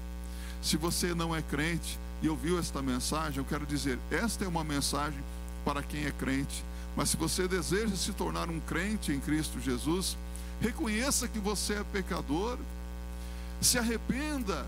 Se 0.65 0.78
você 0.78 1.13
não 1.13 1.36
é 1.36 1.43
crente 1.43 1.99
e 2.23 2.28
ouviu 2.28 2.58
esta 2.58 2.82
mensagem, 2.82 3.38
eu 3.38 3.45
quero 3.45 3.67
dizer: 3.67 3.99
esta 4.10 4.45
é 4.45 4.47
uma 4.47 4.63
mensagem 4.63 5.19
para 5.63 5.84
quem 5.84 6.06
é 6.06 6.12
crente. 6.12 6.65
Mas 6.95 7.10
se 7.10 7.17
você 7.17 7.47
deseja 7.47 7.95
se 7.95 8.12
tornar 8.13 8.49
um 8.49 8.60
crente 8.60 9.12
em 9.12 9.19
Cristo 9.19 9.62
Jesus, 9.62 10.17
reconheça 10.60 11.28
que 11.28 11.38
você 11.38 11.75
é 11.75 11.84
pecador, 11.93 12.58
se 13.62 13.78
arrependa, 13.78 14.65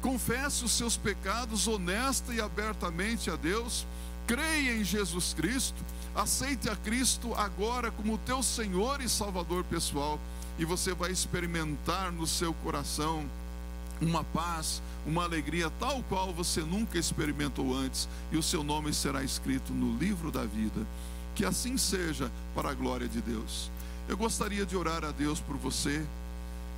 confesse 0.00 0.64
os 0.64 0.72
seus 0.72 0.96
pecados 0.96 1.68
honesta 1.68 2.32
e 2.32 2.40
abertamente 2.40 3.30
a 3.30 3.36
Deus, 3.36 3.86
creia 4.26 4.74
em 4.74 4.84
Jesus 4.84 5.34
Cristo, 5.34 5.84
aceite 6.14 6.70
a 6.70 6.76
Cristo 6.76 7.34
agora 7.34 7.90
como 7.90 8.16
teu 8.16 8.42
Senhor 8.42 9.02
e 9.02 9.08
Salvador 9.08 9.64
pessoal, 9.64 10.18
e 10.58 10.64
você 10.64 10.94
vai 10.94 11.10
experimentar 11.10 12.10
no 12.10 12.26
seu 12.26 12.54
coração 12.54 13.28
uma 14.00 14.24
paz, 14.24 14.82
uma 15.06 15.24
alegria 15.24 15.70
tal 15.78 16.02
qual 16.08 16.32
você 16.32 16.60
nunca 16.62 16.98
experimentou 16.98 17.74
antes, 17.74 18.08
e 18.32 18.36
o 18.36 18.42
seu 18.42 18.64
nome 18.64 18.92
será 18.92 19.22
escrito 19.22 19.72
no 19.72 19.96
livro 19.98 20.30
da 20.30 20.44
vida. 20.44 20.86
Que 21.34 21.44
assim 21.44 21.76
seja 21.76 22.30
para 22.54 22.70
a 22.70 22.74
glória 22.74 23.08
de 23.08 23.20
Deus. 23.20 23.70
Eu 24.08 24.16
gostaria 24.16 24.66
de 24.66 24.76
orar 24.76 25.04
a 25.04 25.10
Deus 25.10 25.40
por 25.40 25.56
você 25.56 26.04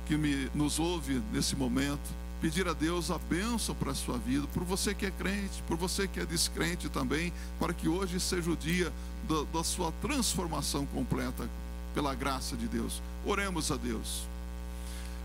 que 0.05 0.15
me, 0.17 0.49
nos 0.53 0.79
ouve 0.79 1.21
nesse 1.31 1.55
momento, 1.55 2.23
pedir 2.41 2.67
a 2.67 2.73
Deus 2.73 3.09
a 3.09 3.17
bênção 3.17 3.73
para 3.73 3.91
a 3.91 3.95
sua 3.95 4.17
vida, 4.17 4.45
por 4.53 4.63
você 4.63 4.93
que 4.93 5.05
é 5.05 5.11
crente, 5.11 5.63
por 5.65 5.77
você 5.77 6.07
que 6.07 6.19
é 6.19 6.25
descrente 6.25 6.89
também, 6.89 7.31
para 7.59 7.73
que 7.73 7.87
hoje 7.87 8.19
seja 8.19 8.51
o 8.51 8.55
dia 8.55 8.91
da, 9.27 9.43
da 9.59 9.63
sua 9.63 9.91
transformação 10.01 10.85
completa 10.85 11.49
pela 11.93 12.13
graça 12.13 12.55
de 12.57 12.67
Deus. 12.67 13.01
Oremos 13.25 13.71
a 13.71 13.77
Deus. 13.77 14.27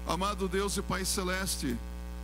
Amado 0.07 0.49
Deus 0.49 0.77
e 0.77 0.83
Pai 0.83 1.05
Celeste, 1.05 1.77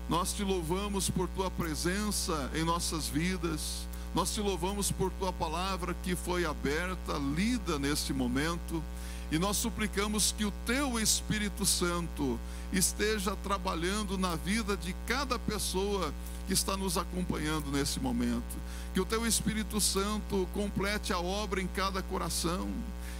nós 0.08 0.32
te 0.32 0.42
louvamos 0.42 1.10
por 1.10 1.28
tua 1.28 1.50
presença 1.50 2.50
em 2.54 2.64
nossas 2.64 3.08
vidas, 3.08 3.86
nós 4.14 4.32
te 4.32 4.40
louvamos 4.40 4.92
por 4.92 5.10
tua 5.12 5.32
palavra 5.32 5.94
que 6.02 6.14
foi 6.14 6.44
aberta, 6.44 7.14
lida 7.34 7.78
neste 7.78 8.12
momento, 8.12 8.82
e 9.30 9.38
nós 9.38 9.56
suplicamos 9.56 10.32
que 10.36 10.44
o 10.44 10.52
teu 10.64 10.98
Espírito 10.98 11.64
Santo 11.64 12.38
esteja 12.72 13.36
trabalhando 13.36 14.18
na 14.18 14.36
vida 14.36 14.76
de 14.76 14.94
cada 15.06 15.38
pessoa 15.38 16.12
que 16.46 16.52
está 16.52 16.76
nos 16.76 16.98
acompanhando 16.98 17.70
nesse 17.70 17.98
momento. 17.98 18.56
Que 18.92 19.00
o 19.00 19.06
teu 19.06 19.26
Espírito 19.26 19.80
Santo 19.80 20.48
complete 20.52 21.12
a 21.12 21.18
obra 21.18 21.60
em 21.60 21.66
cada 21.66 22.02
coração 22.02 22.68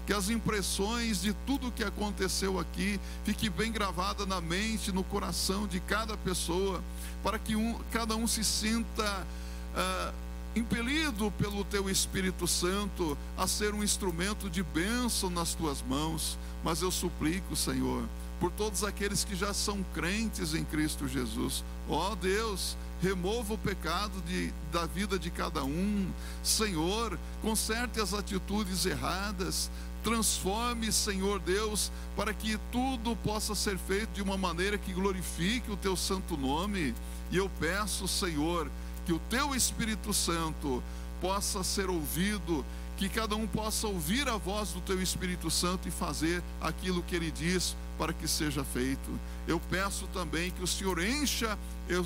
que 0.07 0.13
as 0.13 0.29
impressões 0.29 1.23
de 1.23 1.33
tudo 1.47 1.69
o 1.69 1.73
que 1.73 1.83
aconteceu 1.83 2.59
aqui 2.59 3.01
fique 3.25 3.49
bem 3.49 3.73
gravada 3.73 4.27
na 4.27 4.41
mente, 4.41 4.93
no 4.93 5.03
coração 5.03 5.67
de 5.67 5.81
cada 5.81 6.17
pessoa, 6.17 6.83
para 7.23 7.39
que 7.39 7.57
um, 7.57 7.79
cada 7.91 8.15
um 8.15 8.27
se 8.27 8.45
sinta 8.45 9.27
uh, 9.75 10.15
impelido 10.57 11.31
pelo 11.33 11.65
teu 11.65 11.91
Espírito 11.91 12.47
Santo 12.47 13.17
a 13.37 13.47
ser 13.47 13.75
um 13.75 13.83
instrumento 13.83 14.49
de 14.49 14.63
bênção 14.63 15.31
nas 15.31 15.55
tuas 15.55 15.83
mãos. 15.83 16.39
Mas 16.63 16.83
eu 16.83 16.91
suplico, 16.91 17.57
Senhor, 17.57 18.05
por 18.41 18.51
todos 18.53 18.85
aqueles 18.85 19.25
que 19.25 19.35
já 19.35 19.53
são 19.53 19.85
crentes 19.95 20.55
em 20.55 20.65
Cristo 20.65 21.09
Jesus, 21.09 21.65
ó 21.89 22.13
oh, 22.13 22.17
Deus, 22.17 22.77
remova 23.03 23.55
o 23.55 23.59
pecado 23.59 24.23
de, 24.23 24.53
da 24.73 24.87
vida 24.87 25.19
de 25.19 25.31
cada 25.31 25.65
um. 25.65 26.11
Senhor, 26.43 27.19
conserte 27.43 28.01
as 28.01 28.15
atitudes 28.15 28.87
erradas, 28.87 29.71
Transforme, 30.05 30.93
Senhor 30.93 31.41
Deus, 31.41 31.91
para 32.15 32.35
que 32.35 32.59
tudo 32.71 33.17
possa 33.17 33.55
ser 33.55 33.79
feito 33.79 34.11
de 34.13 34.23
uma 34.23 34.37
maneira 34.37 34.77
que 34.77 34.93
glorifique 34.93 35.71
o 35.71 35.79
teu 35.79 35.97
santo 35.97 36.37
nome. 36.37 36.95
E 37.31 37.39
eu 37.39 37.51
peço, 37.59 38.07
Senhor, 38.07 38.71
que 39.05 39.13
o 39.13 39.19
teu 39.31 39.55
Espírito 39.55 40.13
Santo 40.13 40.83
possa 41.21 41.63
ser 41.63 41.89
ouvido 41.89 42.65
que 42.97 43.09
cada 43.09 43.35
um 43.35 43.47
possa 43.47 43.89
ouvir 43.89 44.29
a 44.29 44.37
voz 44.37 44.71
do 44.71 44.81
teu 44.81 45.03
Espírito 45.03 45.51
Santo 45.51 45.89
e 45.89 45.91
fazer 45.91 46.43
aquilo 46.61 47.03
que 47.03 47.17
ele 47.17 47.31
diz 47.31 47.77
para 47.99 48.13
que 48.13 48.27
seja 48.27 48.65
feito. 48.65 49.19
Eu 49.47 49.61
peço 49.61 50.07
também 50.09 50.51
que 50.51 50.63
o 50.63 50.67
Senhor 50.67 51.03
encha 51.03 51.59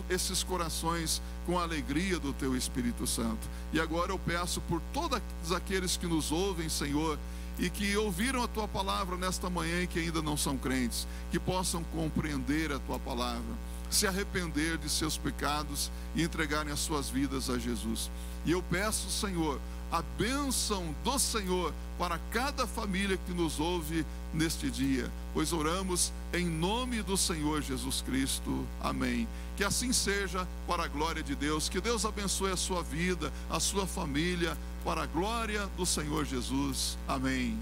esses 0.09 0.43
corações 0.43 1.21
com 1.47 1.59
a 1.59 1.63
alegria 1.63 2.19
do 2.19 2.33
teu 2.33 2.57
Espírito 2.57 3.07
Santo. 3.07 3.47
E 3.73 3.81
agora 3.81 4.13
eu 4.13 4.19
peço 4.19 4.61
por 4.63 4.81
todos 4.93 5.21
aqueles 5.55 5.97
que 5.97 6.07
nos 6.07 6.33
ouvem, 6.33 6.69
Senhor, 6.69 7.19
e 7.59 7.69
que 7.69 7.97
ouviram 7.97 8.43
a 8.43 8.49
tua 8.49 8.69
palavra 8.69 9.17
nesta 9.17 9.51
manhã 9.51 9.83
e 9.83 9.87
que 9.87 9.99
ainda 9.99 10.23
não 10.23 10.37
são 10.37 10.57
crentes, 10.57 11.07
que 11.31 11.39
possam 11.39 11.83
compreender 11.85 12.73
a 12.73 12.79
tua 12.79 12.99
palavra, 12.99 13.55
se 13.91 14.07
arrepender 14.07 14.79
de 14.79 14.89
seus 14.89 15.17
pecados 15.17 15.91
e 16.15 16.23
entregarem 16.23 16.73
as 16.73 16.81
suas 16.81 17.09
vidas 17.09 17.49
a 17.51 17.59
Jesus. 17.59 18.11
E 18.45 18.53
eu 18.53 18.63
peço, 18.63 19.11
Senhor, 19.11 19.61
a 19.91 20.03
bênção 20.19 20.95
do 21.03 21.19
Senhor 21.19 21.73
para 21.99 22.19
cada 22.31 22.67
família 22.67 23.19
que 23.27 23.33
nos 23.33 23.59
ouve 23.59 24.05
neste 24.33 24.71
dia, 24.71 25.11
pois 25.33 25.53
oramos 25.53 26.13
em 26.33 26.47
nome 26.47 27.03
do 27.03 27.17
Senhor 27.17 27.63
Jesus 27.63 28.03
Cristo. 28.03 28.67
Amém. 28.81 29.27
Que 29.57 29.65
assim 29.65 29.93
seja 29.93 30.47
para 30.67 30.85
a 30.85 30.89
glória 30.89 31.23
de 31.23 31.35
Deus. 31.35 31.69
Que 31.69 31.81
Deus 31.81 32.05
abençoe 32.05 32.53
a 32.53 32.57
sua 32.57 32.83
vida, 32.83 33.33
a 33.51 33.59
sua 33.59 33.87
família, 33.87 34.57
para 34.85 35.03
a 35.03 35.07
glória 35.07 35.67
do 35.77 35.87
Senhor 35.87 36.25
Jesus. 36.25 36.99
Amém. 37.09 37.59